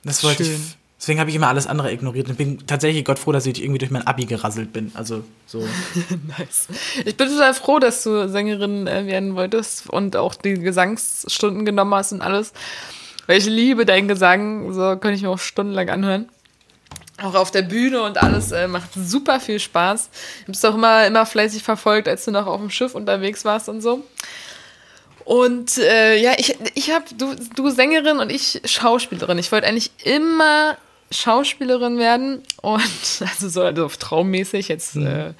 [0.03, 0.49] Das wollte ich.
[0.49, 0.61] Schön.
[0.99, 3.77] Deswegen habe ich immer alles andere ignoriert und bin tatsächlich Gott froh, dass ich irgendwie
[3.77, 4.91] durch mein Abi gerasselt bin.
[4.95, 5.59] Also so.
[6.39, 6.67] Nice.
[7.05, 11.93] Ich bin total froh, dass du Sängerin äh, werden wolltest und auch die Gesangsstunden genommen
[11.93, 12.53] hast und alles.
[13.27, 16.29] Weil ich liebe deinen Gesang, so könnte ich mir auch stundenlang anhören.
[17.21, 20.09] auch auf der Bühne und alles äh, macht super viel Spaß.
[20.45, 23.69] Du bist auch immer, immer fleißig verfolgt, als du noch auf dem Schiff unterwegs warst
[23.69, 24.03] und so.
[25.23, 29.39] Und äh, ja, ich, ich habe, du, du Sängerin und ich Schauspielerin.
[29.39, 30.77] Ich wollte eigentlich immer
[31.11, 32.81] Schauspielerin werden und
[33.21, 34.95] also so also auf traummäßig jetzt.
[34.95, 35.07] Mhm.
[35.07, 35.33] Äh,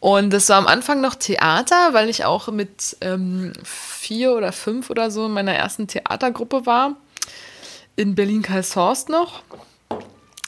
[0.00, 4.88] und das war am Anfang noch Theater, weil ich auch mit ähm, vier oder fünf
[4.88, 6.96] oder so in meiner ersten Theatergruppe war.
[7.96, 9.42] In Berlin-Karlshorst noch.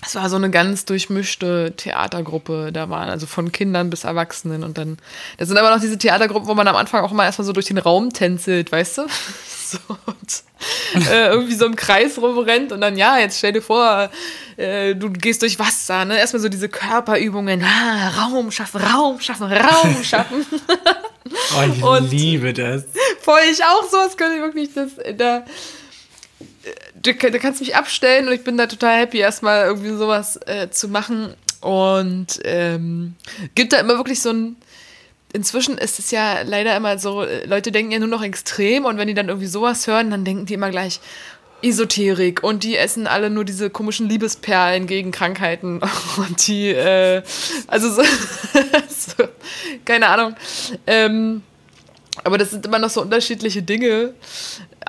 [0.05, 2.71] Es war so eine ganz durchmischte Theatergruppe.
[2.73, 4.99] Da waren also von Kindern bis Erwachsenen und dann.
[5.39, 7.67] Da sind aber noch diese Theatergruppen, wo man am Anfang auch immer erstmal so durch
[7.67, 9.03] den Raum tänzelt, weißt du?
[9.73, 14.11] So, und, äh, irgendwie so im Kreis rumrennt und dann, ja, jetzt stell dir vor,
[14.59, 16.19] äh, du gehst durch Wasser, ne?
[16.19, 20.45] Erstmal so diese Körperübungen, ah, Raum schaffen, Raum schaffen, Raum schaffen.
[21.57, 22.85] oh, ich und liebe das.
[23.23, 25.43] Voll, ich auch sowas könnte ich wirklich, das, da
[27.03, 30.71] du, du, kannst mich abstellen und ich bin da total happy, erstmal irgendwie sowas äh,
[30.71, 31.35] zu machen.
[31.61, 33.15] Und ähm,
[33.55, 34.57] gibt da immer wirklich so ein.
[35.35, 38.99] Inzwischen ist es ja leider immer so, äh, Leute denken ja nur noch extrem und
[38.99, 41.01] wenn die dann irgendwie sowas hören, dann denken die immer gleich
[41.63, 45.81] Esoterik und die essen alle nur diese komischen Liebesperlen gegen Krankheiten
[46.17, 47.23] und die, äh,
[47.67, 48.03] also so,
[48.89, 49.25] so
[49.85, 50.35] keine Ahnung.
[50.87, 51.43] Ähm,
[52.25, 54.15] aber das sind immer noch so unterschiedliche Dinge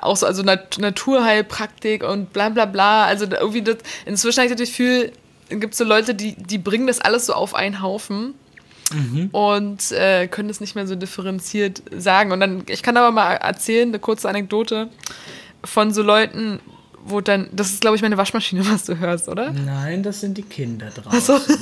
[0.04, 3.04] auch so, also Nat Naturheilpraktik und bla bla bla.
[3.04, 5.12] Also irgendwie das, inzwischen habe ich das Gefühl,
[5.48, 8.34] gibt es so Leute, die, die bringen das alles so auf einen Haufen.
[8.92, 9.30] Mhm.
[9.32, 12.32] Und äh, können das nicht mehr so differenziert sagen.
[12.32, 14.88] Und dann, ich kann aber mal erzählen, eine kurze Anekdote
[15.64, 16.60] von so Leuten,
[17.02, 19.52] wo dann, das ist glaube ich meine Waschmaschine, was du hörst, oder?
[19.52, 21.34] Nein, das sind die Kinder draußen.
[21.34, 21.40] Also,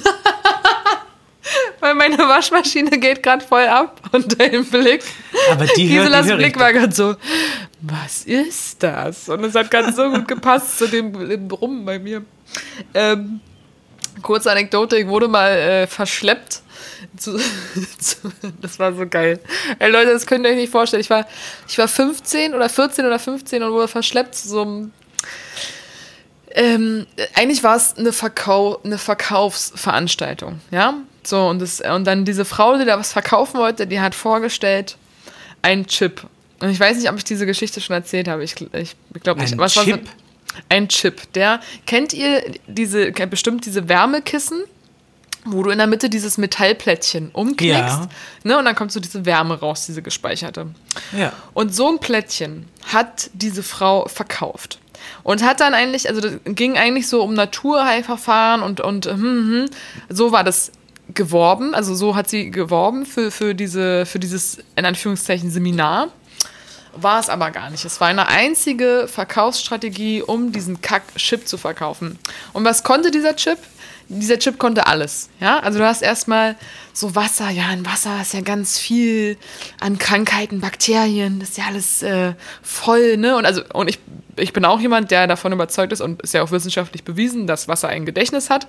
[1.80, 5.02] weil meine Waschmaschine geht gerade voll ab und dein Blick.
[5.50, 7.16] Aber die Giselas hört, die Blick war gerade so,
[7.80, 9.28] was ist das?
[9.28, 11.12] Und es hat ganz so gut gepasst zu dem,
[11.48, 12.24] Brummen bei mir.
[12.94, 13.40] Ähm,
[14.22, 16.62] kurze Anekdote, ich wurde mal äh, verschleppt.
[17.16, 17.36] Zu,
[17.98, 19.40] zu, das war so geil.
[19.78, 21.00] Ey Leute, das könnt ihr euch nicht vorstellen.
[21.00, 21.26] Ich war,
[21.68, 24.92] ich war 15 oder 14 oder 15 und wurde verschleppt zu so einem
[26.54, 30.94] ähm, eigentlich war es eine, Verkau eine Verkaufsveranstaltung, ja.
[31.24, 34.96] So, und, das, und dann diese Frau, die da was verkaufen wollte, die hat vorgestellt
[35.62, 36.26] einen Chip.
[36.60, 38.42] Und ich weiß nicht, ob ich diese Geschichte schon erzählt habe.
[38.42, 39.52] Ich, ich, ich glaube nicht.
[39.52, 40.08] Ein was Chip?
[40.68, 41.32] ein Chip.
[41.34, 44.64] Der, kennt ihr diese, bestimmt diese Wärmekissen?
[45.44, 48.08] wo du in der Mitte dieses Metallplättchen umklickst, ja.
[48.44, 50.68] ne, und dann kommt so diese Wärme raus, diese gespeicherte.
[51.16, 51.32] Ja.
[51.52, 54.78] Und so ein Plättchen hat diese Frau verkauft.
[55.22, 59.70] Und hat dann eigentlich, also das ging eigentlich so um Naturheilverfahren und, und hm, hm,
[60.08, 60.72] so war das
[61.14, 66.08] geworben, also so hat sie geworben für, für, diese, für dieses, in Anführungszeichen, Seminar.
[66.94, 67.86] War es aber gar nicht.
[67.86, 72.18] Es war eine einzige Verkaufsstrategie, um diesen Kack-Chip zu verkaufen.
[72.52, 73.58] Und was konnte dieser Chip?
[74.20, 75.28] Dieser Chip konnte alles.
[75.40, 76.56] Ja, also du hast erstmal
[76.92, 77.50] so Wasser.
[77.50, 79.36] Ja, in Wasser ist ja ganz viel
[79.80, 81.40] an Krankheiten, Bakterien.
[81.40, 83.36] Das ist ja alles äh, voll, ne?
[83.36, 83.98] Und also, und ich,
[84.36, 87.68] ich bin auch jemand, der davon überzeugt ist und ist ja auch wissenschaftlich bewiesen, dass
[87.68, 88.66] Wasser ein Gedächtnis hat.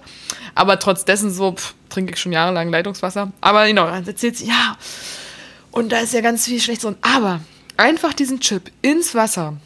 [0.56, 3.32] Aber trotz dessen so pff, trinke ich schon jahrelang Leitungswasser.
[3.42, 4.78] Aber genau, dann erzählt sie, ja,
[5.72, 6.86] und da ist ja ganz viel Schlechtes.
[6.86, 7.42] Und aber
[7.78, 9.58] einfach diesen Chip ins Wasser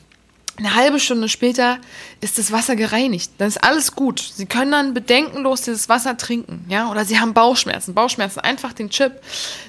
[0.58, 1.78] eine halbe Stunde später
[2.20, 3.32] ist das Wasser gereinigt.
[3.38, 4.20] Dann ist alles gut.
[4.20, 6.90] Sie können dann bedenkenlos dieses Wasser trinken, ja?
[6.90, 7.94] Oder Sie haben Bauchschmerzen.
[7.94, 9.22] Bauchschmerzen einfach den Chip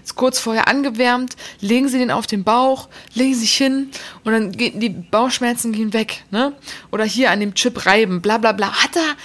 [0.02, 3.90] ist kurz vorher angewärmt, legen Sie den auf den Bauch, legen Sie sich hin
[4.24, 6.54] und dann gehen die Bauchschmerzen gehen weg, ne?
[6.90, 8.72] Oder hier an dem Chip reiben, bla bla bla.
[8.82, 9.16] Hat er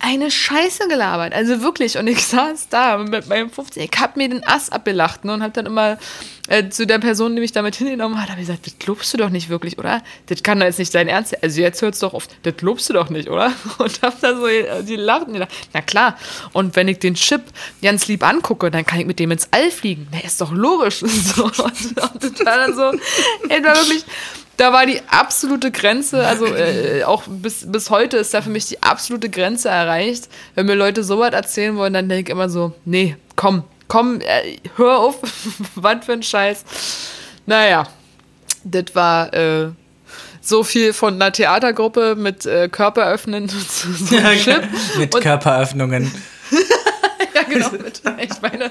[0.00, 1.34] eine Scheiße gelabert.
[1.34, 1.96] Also wirklich.
[1.98, 3.82] Und ich saß da mit meinem 15.
[3.82, 5.98] Ich hab mir den Ass abgelacht ne, und hab dann immer
[6.48, 9.18] äh, zu der Person, die mich damit hingenommen hat, habe ich gesagt, das glaubst du
[9.18, 10.02] doch nicht wirklich, oder?
[10.26, 11.40] Das kann doch jetzt nicht dein Ernst sein.
[11.42, 13.52] Also jetzt hört's doch auf, das glaubst du doch nicht, oder?
[13.78, 16.18] Und hab da so äh, die lacht und gedacht, na klar.
[16.52, 17.42] Und wenn ich den Chip
[17.82, 20.08] ganz lieb angucke, dann kann ich mit dem ins All fliegen.
[20.10, 21.04] Na, ist doch logisch.
[21.20, 22.92] So, und, und das war dann so,
[23.48, 24.04] ey, war wirklich
[24.60, 28.66] da war die absolute Grenze, also äh, auch bis, bis heute ist da für mich
[28.66, 30.28] die absolute Grenze erreicht.
[30.54, 34.58] Wenn mir Leute sowas erzählen wollen, dann denke ich immer so, nee, komm, komm, äh,
[34.76, 35.16] hör auf,
[35.76, 36.64] was für ein Scheiß.
[37.46, 37.86] Naja,
[38.62, 39.70] das war äh,
[40.42, 44.62] so viel von einer Theatergruppe mit äh, Körperöffnen zu so ja, Chip.
[44.98, 46.12] mit Und Körperöffnungen.
[47.34, 48.70] ja, genau, mit, ich meine,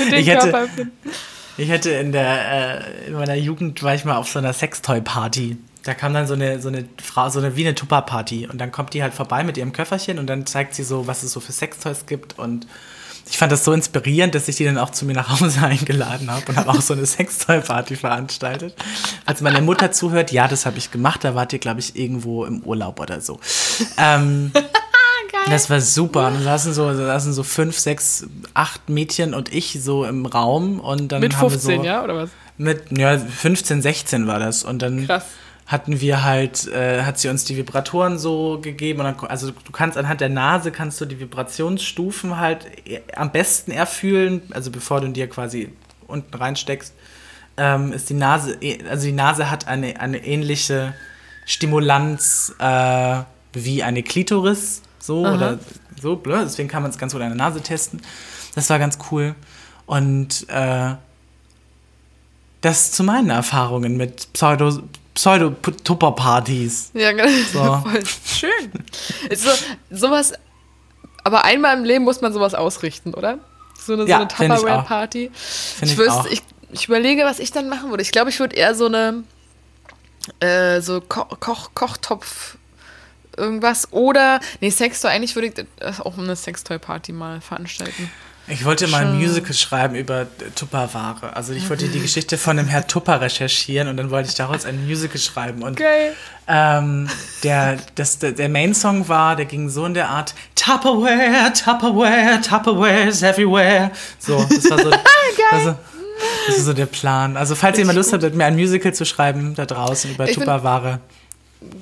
[0.00, 0.90] mit den ich Körperöffnungen.
[1.60, 5.58] Ich hätte in der äh, in meiner Jugend war ich mal auf so einer Sextoy-Party.
[5.82, 8.48] Da kam dann so eine, so eine Frau, so eine wie eine Tupper-Party.
[8.50, 11.22] Und dann kommt die halt vorbei mit ihrem Köfferchen und dann zeigt sie so, was
[11.22, 12.38] es so für Sextoys gibt.
[12.38, 12.66] Und
[13.28, 16.30] ich fand das so inspirierend, dass ich die dann auch zu mir nach Hause eingeladen
[16.30, 18.74] habe und habe auch so eine Sextoy-Party veranstaltet.
[19.26, 22.46] Als meine Mutter zuhört, ja, das habe ich gemacht, da wart ihr, glaube ich, irgendwo
[22.46, 23.38] im Urlaub oder so.
[23.98, 24.50] Ähm,
[25.30, 25.40] geil.
[25.48, 26.30] Das war super.
[26.30, 30.80] Da saßen so, da saßen so fünf, sechs, acht Mädchen und ich so im Raum
[30.80, 32.30] und dann Mit haben 15, wir so ja, oder was?
[32.58, 35.24] mit ja 15, 16 war das und dann Krass.
[35.66, 39.72] hatten wir halt äh, hat sie uns die Vibratoren so gegeben und dann, also du
[39.72, 45.00] kannst anhand der Nase kannst du die Vibrationsstufen halt e- am besten erfühlen, also bevor
[45.00, 45.70] du dir quasi
[46.06, 46.92] unten reinsteckst,
[47.56, 50.92] ähm, ist die Nase eh- also die Nase hat eine eine ähnliche
[51.46, 53.18] Stimulanz äh,
[53.52, 55.34] wie eine Klitoris so Aha.
[55.34, 55.58] oder
[56.00, 56.42] so, blöd.
[56.44, 58.00] deswegen kann man es ganz gut an der Nase testen.
[58.54, 59.34] Das war ganz cool
[59.86, 60.94] und äh,
[62.60, 64.80] das zu meinen Erfahrungen mit Pseudo
[65.14, 66.90] Pseudo-Tupper-Partys.
[66.94, 67.28] Ja, genau.
[67.52, 67.62] So.
[67.90, 68.72] Voll schön.
[69.28, 69.50] Ist so,
[69.90, 70.32] sowas,
[71.24, 73.38] aber einmal im Leben muss man sowas ausrichten, oder?
[73.78, 74.60] So eine, Ja, so eine ich.
[74.60, 75.30] Tupperware-Party.
[75.34, 76.42] Finde ich wüsste- ich,
[76.72, 78.02] ich überlege, was ich dann machen würde.
[78.02, 79.24] Ich glaube, ich würde eher so eine
[80.38, 82.56] äh, so Ko Koch Kochtopf
[83.40, 88.10] irgendwas oder nee Sextoy eigentlich würde ich das auch eine Sextoy Party mal veranstalten
[88.46, 89.16] Ich wollte mal ein.
[89.16, 91.36] Musical schreiben über Tupperware.
[91.36, 94.64] Also ich wollte die Geschichte von dem Herr Tupper recherchieren und dann wollte ich daraus
[94.64, 95.62] ein Musical schreiben.
[95.62, 96.14] Und geil
[96.52, 97.08] ähm,
[97.44, 103.22] der, das, der, Main-Song war, der ging so in der Art Tupperware, Tupperware, Tupperware is
[103.22, 103.92] everywhere.
[104.18, 104.90] So, das war so,
[105.52, 105.76] also,
[106.48, 107.36] das ist so der Plan.
[107.36, 110.98] Also falls jemand Lust hat, mit mir ein Musical zu schreiben da draußen über Tupperware.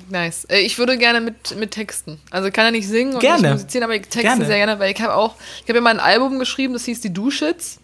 [0.09, 0.45] Nice.
[0.49, 2.19] Äh, Ich würde gerne mit, mit Texten.
[2.31, 3.41] Also ich kann ja nicht singen und Gerne.
[3.41, 4.45] nicht musizieren, aber ich texte Gerne.
[4.45, 7.01] sehr gerne, weil ich habe auch, ich habe ja mal ein Album geschrieben, das hieß
[7.01, 7.79] die Duschits.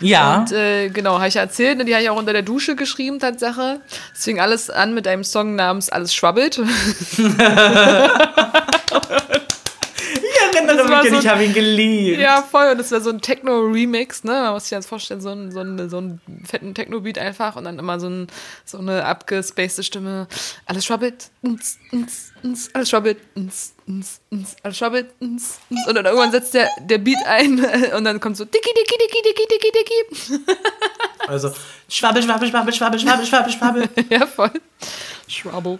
[0.00, 0.38] Ja.
[0.38, 2.74] Und äh, genau, habe ich ja erzählt, ne, die habe ich auch unter der Dusche
[2.74, 3.80] geschrieben, Tatsache.
[4.14, 6.58] Es fing alles an mit einem Song namens Alles schwabbelt.
[11.04, 12.20] war mich, so- ich habe ihn geliebt.
[12.20, 12.70] ja, voll.
[12.72, 14.32] Und das war so ein Techno-Remix, ne?
[14.32, 17.64] Man muss sich das vorstellen, so, ein, so, ein, so einen fetten Techno-Beat einfach und
[17.64, 18.26] dann immer so, ein,
[18.64, 20.26] so eine abgespacede Stimme.
[20.66, 25.86] Alles schwabbelt, ns, ns, ns, alles schwabbelt, ns, ns, ns, alles schwabbelt, ns, ns.
[25.88, 27.58] Und dann irgendwann setzt der, der Beat ein
[27.96, 30.44] und dann kommt so dicki, dicki, dicki, dicki, dicki, dicki.
[31.26, 31.52] Also
[31.88, 33.88] schwabbel, schwabbel, schwabbel, schwabbel, schwabbel, schwabbel, schwabbel.
[34.10, 34.50] Ja, voll.
[35.28, 35.78] Schwabble.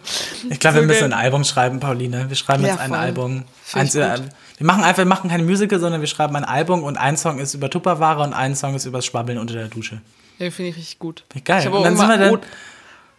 [0.49, 1.13] Ich glaube, wir So müssen geil.
[1.13, 2.27] ein Album schreiben, Pauline.
[2.29, 2.99] Wir schreiben Ja, jetzt ein voll.
[2.99, 3.45] Album.
[3.73, 4.19] Eins, äh.
[4.61, 7.39] Wir machen einfach, wir machen kein Musical, sondern wir schreiben ein Album und ein Song
[7.39, 10.03] ist über Tupperware und ein Song ist über das Schwabbeln unter der Dusche.
[10.39, 11.25] Ja, finde ich richtig gut.
[11.45, 11.61] Geil.
[11.67, 12.41] Ich Und dann sind wir dann-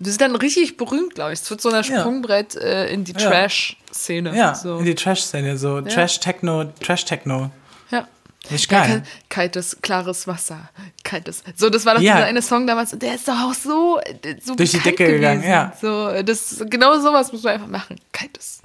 [0.03, 1.39] wir sind dann richtig berühmt, glaube ich.
[1.41, 1.83] Es wird so ein Ja.
[1.83, 3.17] Sprungbrett äh, in die Ja.
[3.29, 4.35] Trash-Szene.
[4.35, 4.77] Ja, so.
[4.77, 7.49] in die Trash-Szene, so Trash-Techno, Trash-Techno.
[7.91, 8.07] ja.
[8.49, 8.89] Nicht Ja, geil.
[8.89, 10.69] kal- kaltes, klares Wasser.
[11.03, 11.43] Kaltes.
[11.55, 12.15] So, das war doch Ja.
[12.15, 12.93] dieser eine Song damals.
[12.93, 15.51] und Der ist doch auch so, äh, so Durch die Decke gegangen, gewesen.
[15.51, 15.73] ja.
[15.79, 17.97] So, das, genau sowas muss man einfach machen.
[18.11, 18.61] Kaltes,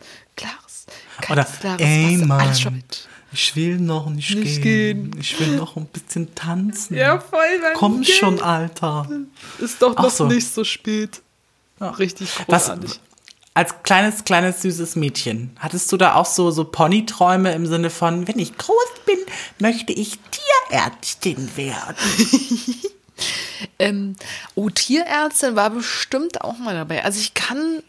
[1.31, 1.47] Oder,
[1.79, 2.17] ey.
[2.19, 2.83] Mann.
[3.33, 5.11] Ich will noch nicht, Nicht gehen.
[5.11, 5.21] gehen.
[5.21, 6.97] Ich will noch ein bisschen tanzen.
[6.97, 7.59] Ja, voll.
[7.61, 7.73] Mann.
[7.75, 8.05] Komm Geil.
[8.13, 9.09] schon, Alter.
[9.59, 10.27] Ist doch noch so.
[10.27, 11.21] nicht so spät.
[11.81, 11.91] Ja.
[11.91, 13.01] Richtig Was, großartig.
[13.53, 18.27] als kleines, kleines, süßes Mädchen, hattest du da auch so, so Ponyträume im Sinne von,
[18.27, 19.19] wenn ich groß bin,
[19.59, 20.19] möchte ich
[20.71, 21.97] Tierärztin werden?
[23.79, 24.17] Ähm,
[24.55, 27.03] oh, Tierärztin war bestimmt auch mal dabei.
[27.05, 27.83] Also ich kann.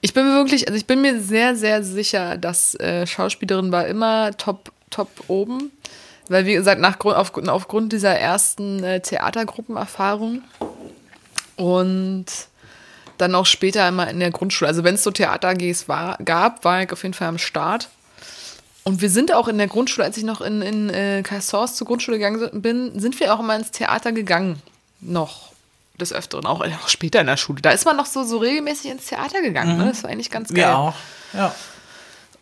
[0.00, 3.86] Ich bin mir wirklich, also ich bin mir sehr, sehr sicher, dass äh, Schauspielerin war
[3.86, 5.72] immer top, top oben.
[6.28, 10.42] Weil, wie gesagt, nach, auf, aufgrund dieser ersten äh, Theatergruppenerfahrung
[11.56, 12.26] und
[13.16, 14.68] dann auch später immer in der Grundschule.
[14.68, 17.88] Also wenn es so Theater-AGs war, gab, war ich auf jeden Fall am Start.
[18.84, 21.86] Und wir sind auch in der Grundschule, als ich noch in, in äh, Cassors zur
[21.86, 24.62] Grundschule gegangen bin, sind wir auch immer ins Theater gegangen.
[25.00, 25.47] Noch
[26.00, 27.60] des Öfteren, auch, äh, auch später in der Schule.
[27.60, 29.78] Da ist man noch so, so regelmäßig ins Theater gegangen.
[29.78, 29.86] Ne?
[29.88, 30.58] Das war eigentlich ganz geil.
[30.58, 30.94] Wir auch.
[31.32, 31.54] Ja.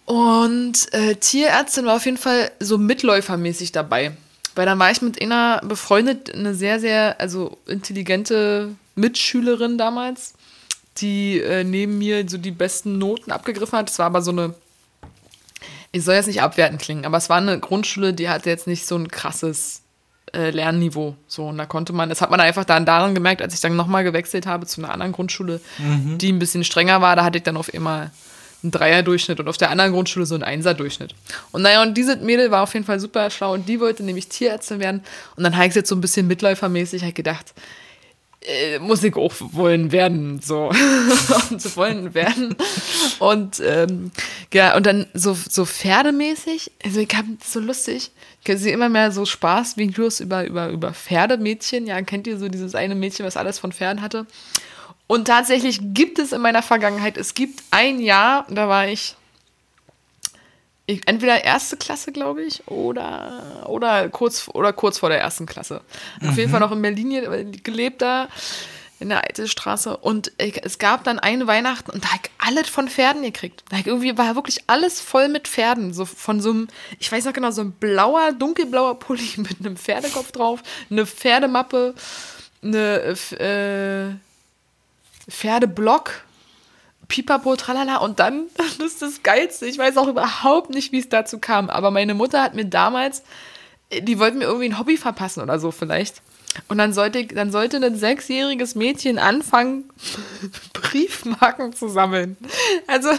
[0.05, 4.13] Und äh, Tierärztin war auf jeden Fall so mitläufermäßig dabei.
[4.55, 10.33] Weil dann war ich mit einer befreundet, eine sehr, sehr, also intelligente Mitschülerin damals,
[10.97, 13.91] die äh, neben mir so die besten Noten abgegriffen hat.
[13.91, 14.55] Es war aber so eine,
[15.93, 18.87] ich soll jetzt nicht abwertend klingen, aber es war eine Grundschule, die hatte jetzt nicht
[18.87, 19.83] so ein krasses
[20.33, 21.15] äh, Lernniveau.
[21.27, 23.77] So, und da konnte man, das hat man einfach dann daran gemerkt, als ich dann
[23.77, 27.45] nochmal gewechselt habe zu einer anderen Grundschule, die ein bisschen strenger war, da hatte ich
[27.45, 28.11] dann auf einmal
[28.63, 31.15] einen Dreier-Durchschnitt und auf der anderen Grundschule so einen Einser-Durchschnitt.
[31.53, 34.29] Und naja, und diese Mädel war auf jeden Fall super schlau und die wollte nämlich
[34.29, 35.03] Tierärztin werden.
[35.37, 37.55] Und dann habe ich jetzt so ein bisschen mitläufermäßig halt gedacht,
[38.47, 40.71] äh, muss ich auch wollen werden, so.
[41.51, 42.55] und wollen werden.
[43.19, 44.11] Und ähm,
[44.53, 48.11] ja, und dann so, so pferdemäßig, also ich habe so lustig,
[48.45, 51.87] ich sehe immer mehr so Spaßvideos über, über, über Pferdemädchen.
[51.87, 54.27] Ja, kennt ihr so dieses eine Mädchen, was alles von Pferden hatte?
[55.09, 59.15] Und tatsächlich gibt es in meiner Vergangenheit, es gibt ein Jahr, da war ich,
[60.87, 65.81] ich entweder erste Klasse, glaube ich, oder, oder, kurz, oder kurz vor der ersten Klasse.
[66.27, 68.29] Auf jeden Fall noch in Berlin ge- gelebt da.
[68.99, 69.97] in der Eitelstraße.
[69.97, 73.63] Und ich, es gab dann eine Weihnachten und da habe ich alles von Pferden gekriegt.
[73.69, 75.93] Da ich irgendwie war wirklich alles voll mit Pferden.
[75.93, 76.69] So von so einem,
[76.99, 80.61] ich weiß noch genau, so ein blauer, dunkelblauer Pulli mit einem Pferdekopf drauf,
[80.91, 81.95] eine Pferdemappe,
[82.63, 86.23] eine äh, Pferdeblock.
[87.09, 87.99] Pipapo, tralala.
[87.99, 91.71] Und dann, das ist das Geilste, ich weiß auch überhaupt nicht, wie es dazu kam,
[91.71, 93.23] aber meine Mutter hat mir damals,
[93.93, 96.23] die wollten mir irgendwie ein Hobby verpassen oder so vielleicht.
[96.69, 99.85] Und dann sollte, dann sollte ein sechsjähriges Mädchen anfangen,
[100.73, 102.37] Briefmarken zu sammeln.
[102.87, 103.11] Also.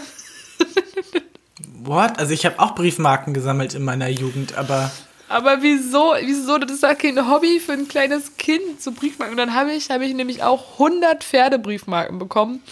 [1.82, 2.18] What?
[2.18, 4.90] Also ich habe auch Briefmarken gesammelt in meiner Jugend, aber.
[5.28, 9.32] Aber wieso, wieso, das ist ja kein Hobby für ein kleines Kind, so Briefmarken.
[9.32, 12.62] Und dann habe ich, hab ich nämlich auch 100 Pferdebriefmarken bekommen.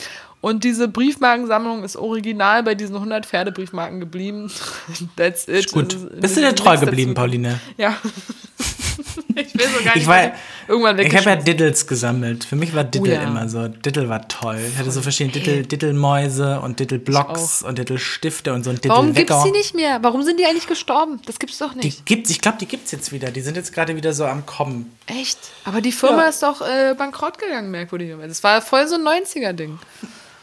[0.41, 4.51] Und diese Briefmarkensammlung ist original bei diesen 100 Pferdebriefmarken geblieben.
[5.17, 5.73] That's it.
[5.73, 5.95] Gut.
[5.95, 7.61] Also, Bist du dir treu geblieben, Pauline?
[7.77, 7.97] Ja.
[9.37, 10.03] ich will so gar nicht.
[10.03, 10.33] Ich, war,
[10.69, 12.45] irgendwann ich habe ja Diddles gesammelt.
[12.45, 13.23] Für mich war Diddle oh, ja.
[13.23, 13.69] immer so.
[13.69, 14.59] Diddle war toll.
[14.71, 19.13] Ich hatte so verschiedene Diddle, Diddle-Mäuse und Diddle-Blocks und Diddle-Stifte und so ein Diddle Warum
[19.13, 19.99] gibt es die nicht mehr?
[20.03, 21.21] Warum sind die eigentlich gestorben?
[21.27, 22.01] Das gibt's doch nicht.
[22.01, 23.31] Die gibt's, ich glaube, die gibt es jetzt wieder.
[23.31, 24.97] Die sind jetzt gerade wieder so am Kommen.
[25.07, 25.39] Echt?
[25.65, 26.29] Aber die Firma ja.
[26.29, 28.29] ist doch äh, bankrott gegangen, merkwürdigerweise.
[28.29, 29.79] Das war voll so ein 90er-Ding.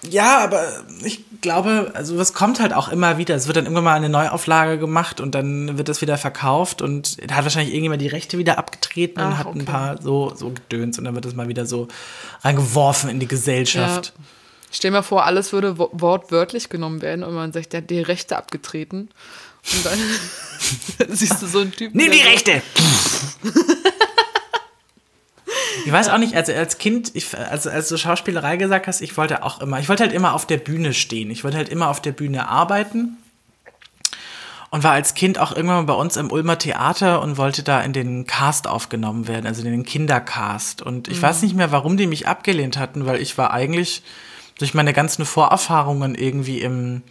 [0.09, 0.65] Ja, aber
[1.03, 3.35] ich glaube, also was kommt halt auch immer wieder.
[3.35, 7.17] Es wird dann irgendwann mal eine Neuauflage gemacht und dann wird das wieder verkauft und
[7.29, 9.59] da hat wahrscheinlich irgendjemand die Rechte wieder abgetreten Ach, und hat okay.
[9.59, 11.87] ein paar so, so gedöns und dann wird das mal wieder so
[12.41, 14.13] reingeworfen in die Gesellschaft.
[14.17, 14.23] Ja.
[14.71, 18.35] Stell mir vor, alles würde wortwörtlich genommen werden und man sagt, der hat die Rechte
[18.37, 19.09] abgetreten.
[19.71, 19.99] Und dann
[21.15, 21.95] siehst du so einen Typen.
[21.95, 22.61] Nimm die Rechte!
[25.85, 29.17] Ich weiß auch nicht, also als Kind, ich, also als du Schauspielerei gesagt hast, ich
[29.17, 31.31] wollte auch immer, ich wollte halt immer auf der Bühne stehen.
[31.31, 33.17] Ich wollte halt immer auf der Bühne arbeiten.
[34.69, 37.81] Und war als Kind auch irgendwann mal bei uns im Ulmer Theater und wollte da
[37.81, 40.81] in den Cast aufgenommen werden, also in den Kindercast.
[40.81, 41.21] Und ich mhm.
[41.21, 44.01] weiß nicht mehr, warum die mich abgelehnt hatten, weil ich war eigentlich
[44.57, 47.03] durch meine ganzen Vorerfahrungen irgendwie im,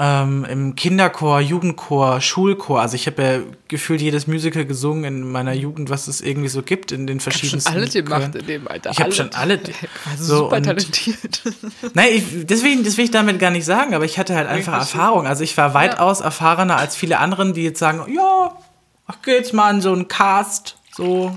[0.00, 2.80] ähm, im Kinderchor, Jugendchor, Schulchor.
[2.80, 6.62] Also ich habe ja gefühlt jedes Musical gesungen in meiner Jugend, was es irgendwie so
[6.62, 7.58] gibt in den verschiedenen.
[7.58, 8.90] Ich habe schon alle gemacht in dem Alter.
[8.92, 9.60] Ich habe schon alle.
[10.08, 11.42] Also so, super talentiert.
[11.94, 14.74] Nein, ich, deswegen, das will ich damit gar nicht sagen, aber ich hatte halt einfach
[14.74, 15.26] Erfahrung.
[15.26, 16.26] Also ich war weitaus ja.
[16.26, 18.56] erfahrener als viele anderen, die jetzt sagen, ja,
[19.08, 21.36] ach, geh jetzt mal in so einen Cast, so.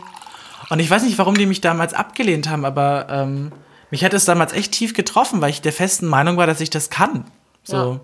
[0.69, 3.51] Und ich weiß nicht, warum die mich damals abgelehnt haben, aber ähm,
[3.89, 6.69] mich hat es damals echt tief getroffen, weil ich der festen Meinung war, dass ich
[6.69, 7.25] das kann.
[7.63, 7.75] So.
[7.75, 7.99] Ja.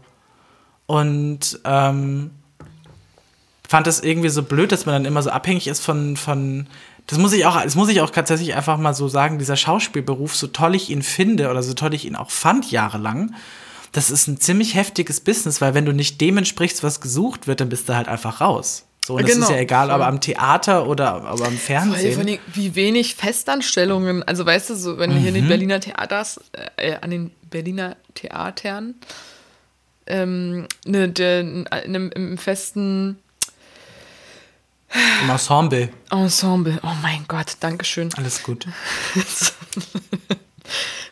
[0.88, 2.32] Und ähm,
[3.68, 6.68] fand das irgendwie so blöd, dass man dann immer so abhängig ist von, von
[7.06, 10.36] das muss ich auch, das muss ich auch tatsächlich einfach mal so sagen, dieser Schauspielberuf,
[10.36, 13.34] so toll ich ihn finde oder so toll ich ihn auch fand jahrelang,
[13.92, 17.62] das ist ein ziemlich heftiges Business, weil wenn du nicht dem entsprichst, was gesucht wird,
[17.62, 18.86] dann bist du halt einfach raus.
[19.06, 22.14] So, und genau, das ist ja egal, aber am Theater oder aber am Fernsehen.
[22.14, 25.18] Vor allem, wie wenig Festanstellungen, also weißt du, so, wenn mhm.
[25.20, 25.50] hier in den mhm.
[25.50, 26.42] Berliner Theaters,
[26.76, 28.96] äh, an den Berliner Theatern
[30.08, 33.18] ähm, ne, de, in einem, im festen
[35.22, 35.90] im Ensemble.
[36.12, 36.80] Ensemble.
[36.84, 38.10] Oh mein Gott, Dankeschön.
[38.16, 38.66] Alles gut.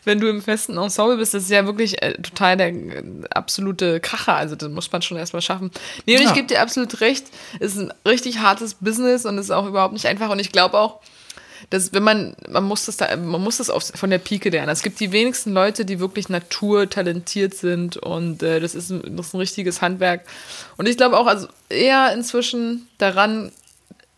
[0.04, 4.00] Wenn du im festen Ensemble bist, das ist ja wirklich äh, total der äh, absolute
[4.00, 4.34] Kracher.
[4.36, 5.70] Also, das muss man schon erstmal schaffen.
[6.06, 6.28] Nee, und ja.
[6.28, 7.26] ich gebe dir absolut recht.
[7.58, 10.30] Es ist ein richtig hartes Business und es ist auch überhaupt nicht einfach.
[10.30, 11.00] Und ich glaube auch,
[11.70, 14.70] dass wenn man, man muss das da, man muss das auf, von der Pike lernen.
[14.70, 19.28] Es gibt die wenigsten Leute, die wirklich naturtalentiert sind und äh, das, ist ein, das
[19.28, 20.24] ist ein richtiges Handwerk.
[20.76, 23.52] Und ich glaube auch, also eher inzwischen daran,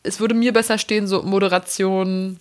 [0.02, 2.38] es würde mir besser stehen, so Moderation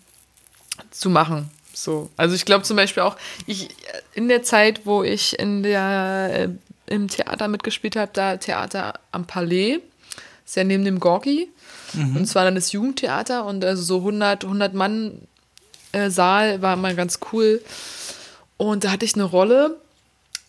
[0.91, 1.49] zu machen.
[1.73, 2.09] So.
[2.17, 3.69] Also ich glaube zum Beispiel auch, ich
[4.13, 9.25] in der Zeit, wo ich in der, äh, im Theater mitgespielt habe, da Theater am
[9.25, 9.79] Palais,
[10.45, 11.49] ist ja neben dem Gorki.
[11.93, 12.17] Mhm.
[12.17, 15.21] Und zwar dann das Jugendtheater und also so 100, 100 Mann
[15.91, 17.61] äh, Saal war mal ganz cool.
[18.57, 19.77] Und da hatte ich eine Rolle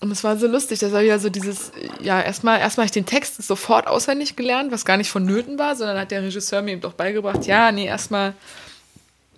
[0.00, 0.78] und es war so lustig.
[0.78, 4.84] Das war ja so dieses, ja, erstmal, habe ich den Text sofort auswendig gelernt, was
[4.84, 8.34] gar nicht vonnöten war, sondern hat der Regisseur mir eben doch beigebracht, ja, nee, erstmal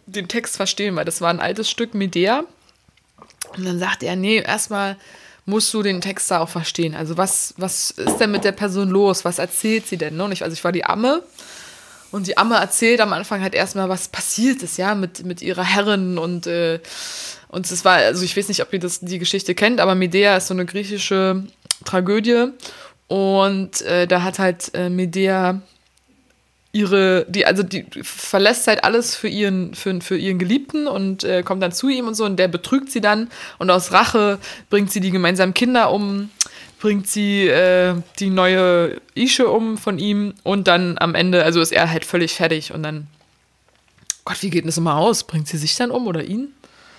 [0.07, 2.44] den Text verstehen, weil das war ein altes Stück Medea.
[3.57, 4.96] Und dann sagte er, nee, erstmal
[5.46, 6.94] musst du den Text da auch verstehen.
[6.94, 9.24] Also was, was ist denn mit der Person los?
[9.24, 10.20] Was erzählt sie denn?
[10.20, 11.22] Und ich, also ich war die Amme
[12.13, 15.65] und die Amme erzählt am Anfang halt erstmal, was passiert ist, ja, mit, mit ihrer
[15.65, 16.81] Herrin und, äh,
[17.49, 20.37] und es war, also ich weiß nicht, ob ihr das, die Geschichte kennt, aber Medea
[20.37, 21.45] ist so eine griechische
[21.85, 22.49] Tragödie
[23.09, 25.61] und äh, da hat halt äh, Medea
[26.73, 31.43] ihre, die, also die verlässt halt alles für ihren, für, für ihren Geliebten und äh,
[31.43, 34.39] kommt dann zu ihm und so und der betrügt sie dann und aus Rache
[34.69, 36.31] bringt sie die gemeinsamen Kinder um
[36.81, 41.72] bringt sie äh, die neue Ische um von ihm und dann am Ende, also ist
[41.72, 43.07] er halt völlig fertig und dann,
[44.24, 45.24] Gott, wie geht denn das immer aus?
[45.24, 46.53] Bringt sie sich dann um oder ihn?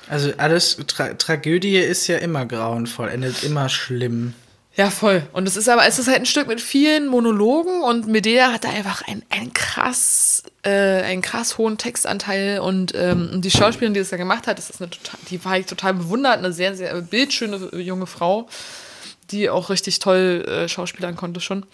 [0.07, 4.33] Also alles, Tra Tragödie ist ja immer grauenvoll, endet immer schlimm.
[4.75, 5.23] Ja, voll.
[5.33, 8.63] Und es ist aber, es ist halt ein Stück mit vielen Monologen und Medea hat
[8.63, 13.99] da einfach einen, einen krass, äh, einen krass hohen Textanteil und ähm, die Schauspielerin, die
[13.99, 16.75] das da gemacht hat, das ist eine total, die war ich total bewundert, eine sehr,
[16.75, 18.47] sehr bildschöne junge Frau,
[19.31, 21.65] die auch richtig toll äh, schauspielern konnte schon.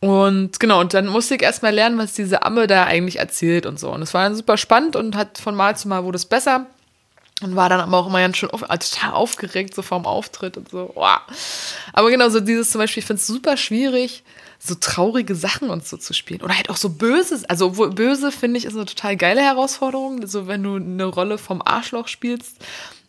[0.00, 3.78] Und genau, und dann musste ich erstmal lernen, was diese Amme da eigentlich erzählt und
[3.78, 3.90] so.
[3.90, 6.66] Und es war dann super spannend und hat von Mal zu Mal wurde es besser.
[7.42, 10.58] Und war dann aber auch immer ganz schön auf, also total aufgeregt, so vorm Auftritt
[10.58, 10.90] und so.
[10.94, 11.20] Wow.
[11.94, 14.24] Aber genau, so dieses zum Beispiel, ich finde es super schwierig,
[14.58, 16.42] so traurige Sachen und so zu spielen.
[16.42, 17.42] Oder halt auch so böse.
[17.48, 20.26] Also, obwohl böse finde ich, ist eine total geile Herausforderung.
[20.26, 22.56] So, wenn du eine Rolle vom Arschloch spielst,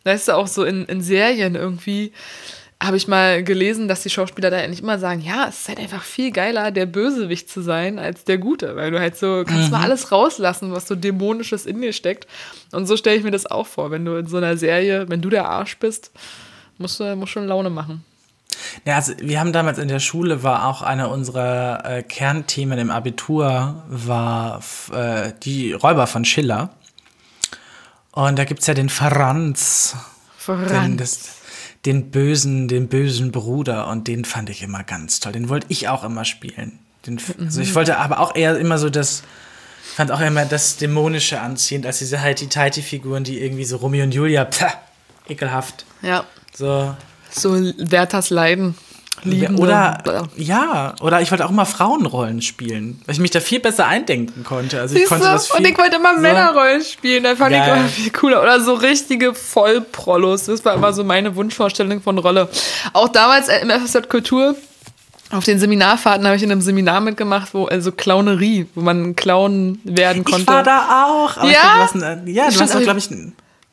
[0.04, 2.12] weißt du, auch so in, in Serien irgendwie
[2.82, 5.78] habe ich mal gelesen, dass die Schauspieler da eigentlich immer sagen, ja, es ist halt
[5.78, 9.66] einfach viel geiler, der Bösewicht zu sein, als der Gute, weil du halt so, kannst
[9.66, 9.70] mhm.
[9.70, 12.26] mal alles rauslassen, was so dämonisches in dir steckt.
[12.72, 15.22] Und so stelle ich mir das auch vor, wenn du in so einer Serie, wenn
[15.22, 16.10] du der Arsch bist,
[16.78, 18.04] musst du musst schon Laune machen.
[18.84, 22.90] Ja, also wir haben damals in der Schule war auch einer unserer äh, Kernthemen im
[22.90, 24.60] Abitur war
[24.92, 26.70] äh, die Räuber von Schiller.
[28.10, 29.96] Und da gibt es ja den Franz.
[30.36, 31.41] Franz.
[31.84, 35.32] Den, bösen, den bösen Bruder und den fand ich immer ganz toll.
[35.32, 36.78] Den wollte ich auch immer spielen.
[37.06, 39.22] Den, also ich wollte aber auch eher immer so das,
[39.96, 44.44] fand auch immer das Dämonische anziehend, als diese Heidi-Teiti-Figuren, die irgendwie so Romeo und Julia,
[44.44, 44.74] pah,
[45.28, 45.84] ekelhaft.
[46.02, 46.24] Ja.
[46.54, 46.94] So.
[47.30, 48.76] So Werthers Leiden.
[49.24, 49.62] Liebende.
[49.62, 53.86] Oder ja, oder ich wollte auch immer Frauenrollen spielen, weil ich mich da viel besser
[53.86, 54.80] eindenken konnte.
[54.80, 57.62] Also ich konnte das viel, und ich wollte immer so Männerrollen spielen, da fand Geil.
[57.62, 58.42] ich immer viel cooler.
[58.42, 60.46] Oder so richtige Vollprollos.
[60.46, 62.48] Das war immer so meine Wunschvorstellung von Rolle.
[62.92, 64.56] Auch damals im FSJ Kultur
[65.32, 69.80] auf den Seminarfahrten habe ich in einem Seminar mitgemacht, wo also Clownerie, wo man Clown
[69.82, 70.42] werden konnte.
[70.42, 71.36] Ich war da auch.
[71.44, 73.08] ja, glaub, du hast, ja, du hast auch, glaube ich,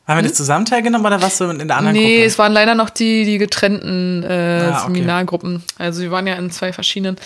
[0.10, 0.38] haben wir das hm?
[0.38, 2.20] zusammen teilgenommen oder was so in der anderen nee, Gruppe?
[2.20, 4.28] Nee, es waren leider noch die, die getrennten äh,
[4.64, 4.94] ah, okay.
[4.94, 5.64] Seminargruppen.
[5.78, 7.18] Also wir waren ja in zwei verschiedenen.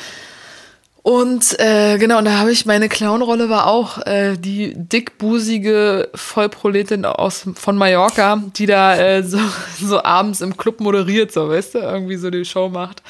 [1.04, 7.04] Und äh, genau, und da habe ich meine Clownrolle war auch äh, die dickbusige Vollproletin
[7.04, 9.40] aus von Mallorca, die da äh, so,
[9.82, 13.02] so abends im Club moderiert, so weißt du, irgendwie so die Show macht.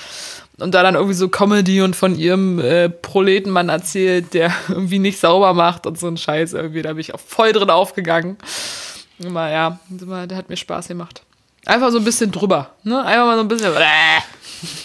[0.59, 5.19] Und da dann irgendwie so Comedy und von ihrem äh, Proletenmann erzählt, der irgendwie nicht
[5.19, 6.81] sauber macht und so ein Scheiß irgendwie.
[6.81, 8.37] Da bin ich auch voll drin aufgegangen.
[9.19, 11.21] Immer, ja, der hat mir Spaß gemacht.
[11.65, 13.03] Einfach so ein bisschen drüber, ne?
[13.03, 13.73] Einfach mal so ein bisschen.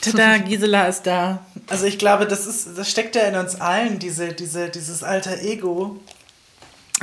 [0.00, 1.44] Tada, Gisela ist da.
[1.68, 5.40] Also ich glaube, das ist, das steckt ja in uns allen, diese, diese, dieses alter
[5.42, 5.98] Ego.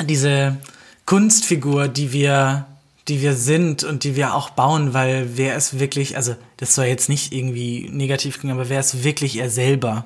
[0.02, 0.58] Diese
[1.06, 2.66] Kunstfigur, die wir,
[3.08, 6.86] die wir sind und die wir auch bauen, weil wer ist wirklich, also das soll
[6.86, 10.06] jetzt nicht irgendwie negativ klingen, aber wer ist wirklich er selber?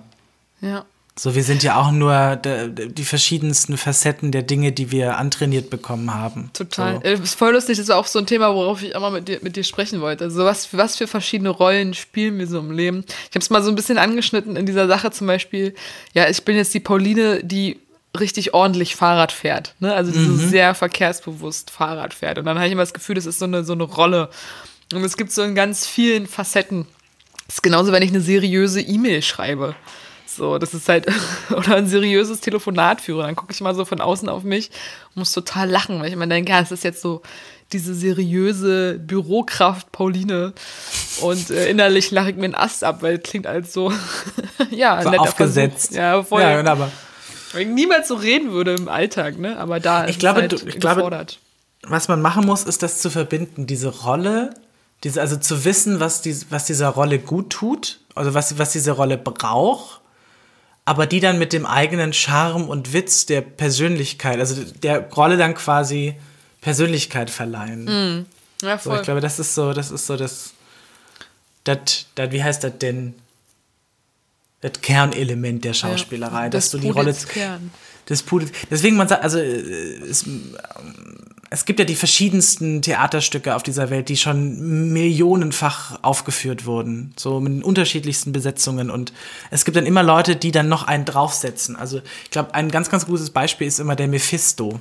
[0.61, 0.85] Ja.
[1.21, 6.13] So, wir sind ja auch nur die verschiedensten Facetten der Dinge, die wir antrainiert bekommen
[6.13, 6.49] haben.
[6.53, 6.93] Total.
[6.93, 6.99] So.
[7.01, 9.27] Das äh, ist voll lustig, das ist auch so ein Thema, worauf ich immer mit
[9.27, 10.23] dir, mit dir sprechen wollte.
[10.23, 13.03] Also, was, was für verschiedene Rollen spielen wir so im Leben?
[13.05, 15.75] Ich habe es mal so ein bisschen angeschnitten in dieser Sache zum Beispiel.
[16.13, 17.81] Ja, ich bin jetzt die Pauline, die
[18.17, 19.75] richtig ordentlich Fahrrad fährt.
[19.81, 19.93] Ne?
[19.93, 20.37] Also, die mhm.
[20.37, 22.37] so sehr verkehrsbewusst Fahrrad fährt.
[22.37, 24.29] Und dann habe ich immer das Gefühl, das ist so eine, so eine Rolle.
[24.93, 26.85] Und es gibt so in ganz vielen Facetten.
[27.45, 29.75] Das ist genauso, wenn ich eine seriöse E-Mail schreibe.
[30.39, 31.05] So, das ist halt,
[31.51, 33.23] oder ein seriöses Telefonat führe.
[33.23, 34.71] Dann gucke ich mal so von außen auf mich
[35.09, 37.21] und muss total lachen, weil ich immer denke, ja, es ist jetzt so
[37.73, 40.53] diese seriöse Bürokraft Pauline.
[41.21, 43.91] Und äh, innerlich lache ich mir einen Ast ab, weil es klingt als so,
[44.71, 45.87] ja, so aufgesetzt.
[45.87, 45.97] Versuch.
[45.97, 46.41] Ja, voll.
[46.41, 46.89] Ja, aber.
[47.51, 49.57] Weil ich niemals so reden würde im Alltag, ne?
[49.57, 51.39] Aber da ich ist glaube, halt du, ich gefordert.
[51.81, 54.53] glaube, was man machen muss, ist das zu verbinden, diese Rolle,
[55.03, 58.91] diese, also zu wissen, was, die, was dieser Rolle gut tut, also was, was diese
[58.91, 59.99] Rolle braucht
[60.89, 65.53] aber die dann mit dem eigenen Charme und Witz der Persönlichkeit, also der Rolle dann
[65.53, 66.15] quasi
[66.61, 67.83] Persönlichkeit verleihen.
[67.83, 68.25] Mm.
[68.65, 68.93] Ja, voll.
[68.93, 70.53] So, ich glaube, das ist so, das ist so das,
[71.63, 73.13] das, das wie heißt das denn?
[74.61, 77.13] Das Kernelement der Schauspielerei, ja, dass du die Rolle.
[77.13, 77.69] Kern.
[78.07, 78.51] Das Pudels.
[78.71, 80.25] Deswegen man sagt, also es,
[81.51, 87.39] es gibt ja die verschiedensten Theaterstücke auf dieser Welt, die schon millionenfach aufgeführt wurden, so
[87.39, 88.91] mit den unterschiedlichsten Besetzungen.
[88.91, 89.13] Und
[89.49, 91.75] es gibt dann immer Leute, die dann noch einen draufsetzen.
[91.75, 94.79] Also ich glaube, ein ganz, ganz gutes Beispiel ist immer der Mephisto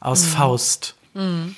[0.00, 0.28] aus mhm.
[0.28, 0.94] Faust.
[1.14, 1.54] Mhm.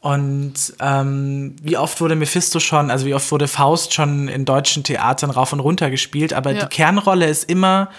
[0.00, 4.82] Und ähm, wie oft wurde Mephisto schon, also wie oft wurde Faust schon in deutschen
[4.82, 6.60] Theatern rauf und runter gespielt, aber ja.
[6.60, 7.90] die Kernrolle ist immer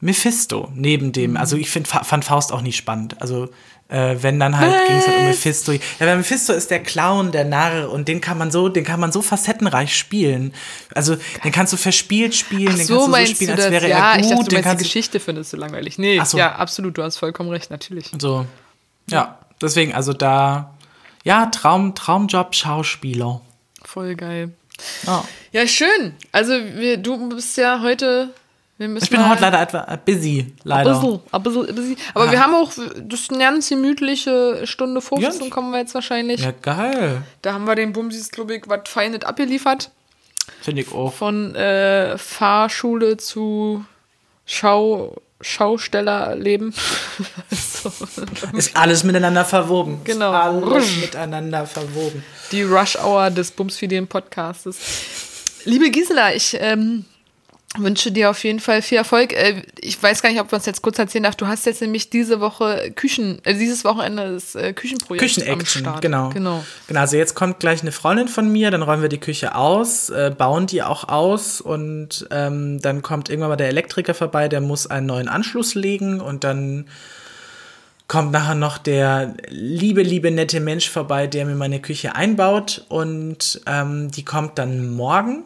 [0.00, 1.38] Mephisto neben dem.
[1.38, 3.20] Also ich find, fand Faust auch nicht spannend.
[3.22, 3.48] Also
[3.88, 5.72] äh, wenn dann halt ging es halt um Mephisto.
[5.72, 9.00] Ja, weil Mephisto ist der Clown, der Narr und den kann man so, den kann
[9.00, 10.52] man so facettenreich spielen.
[10.94, 13.88] Also den kannst du verspielt spielen, Ach den so, kannst du so spielen, als wäre
[13.88, 14.24] ja, er gut.
[14.24, 15.98] Ich dachte, du den kannst die Geschichte findest du langweilig.
[15.98, 16.36] Nee, so.
[16.36, 18.10] ja, absolut, du hast vollkommen recht, natürlich.
[18.18, 18.44] So,
[19.10, 20.74] ja, deswegen, also da,
[21.24, 23.40] Ja, Traum, Traumjob Schauspieler.
[23.84, 24.52] Voll geil.
[25.06, 25.24] Ja.
[25.52, 26.14] Ja, schön.
[26.32, 28.30] Also wir, du bist ja heute.
[28.80, 30.94] Ich bin heute leider etwas busy, leider.
[30.94, 31.00] ein
[31.42, 31.96] bisschen, ein bisschen.
[32.14, 32.30] Aber Ah.
[32.30, 35.50] wir haben auch, das ist eine ganz gemütliche Stunde 15, Ja.
[35.50, 36.40] kommen wir jetzt wahrscheinlich.
[36.42, 37.22] Ja, geil.
[37.42, 39.90] Da haben wir den Bumsis, glaube ich, was Feines abgeliefert.
[40.62, 41.12] Finde ich auch.
[41.12, 43.84] Von äh, Fahrschule zu
[44.46, 46.72] Schau, Schaustellerleben.
[47.50, 47.90] so.
[48.56, 50.00] Ist alles miteinander verwoben.
[50.04, 50.30] Genau.
[50.32, 52.24] Ist alles miteinander verwoben.
[52.52, 54.76] Die Rush Hour des Bumsfidien-Podcastes.
[55.64, 57.04] Liebe Gisela, ich ähm,
[57.76, 59.32] wünsche dir auf jeden Fall viel Erfolg.
[59.32, 61.36] Äh, ich weiß gar nicht, ob man es jetzt kurz erzählen darf.
[61.36, 66.30] Du hast jetzt nämlich diese Woche Küchen, äh, dieses Wochenende das äh, Küchenprojekt Küchenaction, genau.
[66.30, 66.64] genau.
[66.86, 70.08] Genau, also jetzt kommt gleich eine Freundin von mir, dann räumen wir die Küche aus,
[70.08, 74.60] äh, bauen die auch aus und ähm, dann kommt irgendwann mal der Elektriker vorbei, der
[74.60, 76.86] muss einen neuen Anschluss legen und dann
[78.06, 83.60] kommt nachher noch der liebe, liebe, nette Mensch vorbei, der mir meine Küche einbaut und
[83.66, 85.44] ähm, die kommt dann morgen.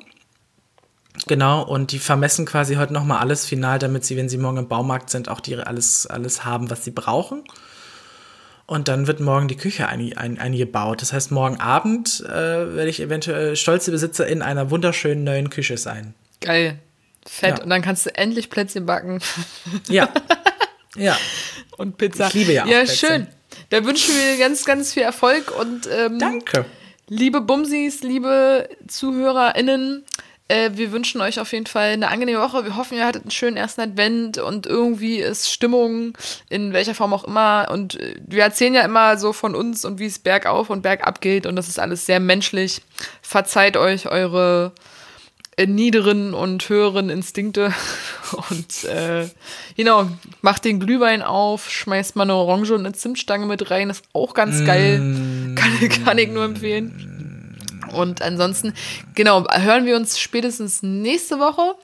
[1.27, 4.69] Genau, und die vermessen quasi heute nochmal alles final, damit sie, wenn sie morgen im
[4.69, 7.45] Baumarkt sind, auch die alles, alles haben, was sie brauchen.
[8.67, 11.03] Und dann wird morgen die Küche ein, ein, eingebaut.
[11.03, 12.31] Das heißt, morgen Abend äh,
[12.75, 16.15] werde ich eventuell stolze Besitzer in einer wunderschönen neuen Küche sein.
[16.41, 16.79] Geil.
[17.27, 17.59] Fett.
[17.59, 17.65] Ja.
[17.65, 19.21] Und dann kannst du endlich Plätzchen backen
[19.89, 20.09] Ja.
[20.97, 21.17] ja.
[21.77, 22.29] und Pizza.
[22.29, 23.09] Ich liebe ja auch Ja, Plätzchen.
[23.09, 23.27] schön.
[23.71, 26.65] Da wünschen wir dir ganz, ganz viel Erfolg und ähm, Danke.
[27.09, 30.05] Liebe Bumsis, liebe ZuhörerInnen,
[30.49, 32.65] äh, wir wünschen euch auf jeden Fall eine angenehme Woche.
[32.65, 36.13] Wir hoffen, ihr hattet einen schönen ersten Advent und irgendwie ist Stimmung
[36.49, 37.69] in welcher Form auch immer.
[37.71, 41.21] Und äh, wir erzählen ja immer so von uns und wie es bergauf und bergab
[41.21, 42.83] geht und das ist alles sehr menschlich.
[43.23, 44.73] Verzeiht euch eure
[45.57, 47.75] äh, niederen und höheren Instinkte
[48.51, 49.29] und äh,
[49.77, 50.09] genau,
[50.41, 54.35] macht den Glühwein auf, schmeißt mal eine Orange und eine Zimtstange mit rein, ist auch
[54.35, 54.99] ganz geil.
[55.55, 57.12] Kann, kann ich nur empfehlen.
[57.93, 58.75] Und ansonsten,
[59.15, 61.75] genau, hören wir uns spätestens nächste Woche.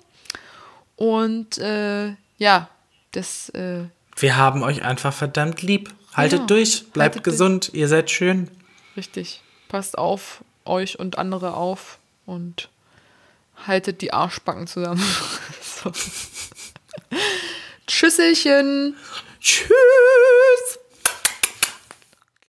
[0.97, 2.69] Und äh, ja,
[3.13, 3.85] das äh,
[4.17, 5.93] Wir haben euch einfach verdammt lieb.
[6.15, 7.35] Haltet Ja, durch, bleibt haltet durch.
[7.35, 8.51] gesund, ihr seid schön.
[8.97, 9.43] richtig.
[9.69, 12.69] Passt auf euch und andere auf und
[13.67, 15.03] haltet die Arschbacken zusammen.
[15.63, 15.93] so.
[17.87, 18.97] Tschüsselchen.
[19.41, 19.69] Tschüss.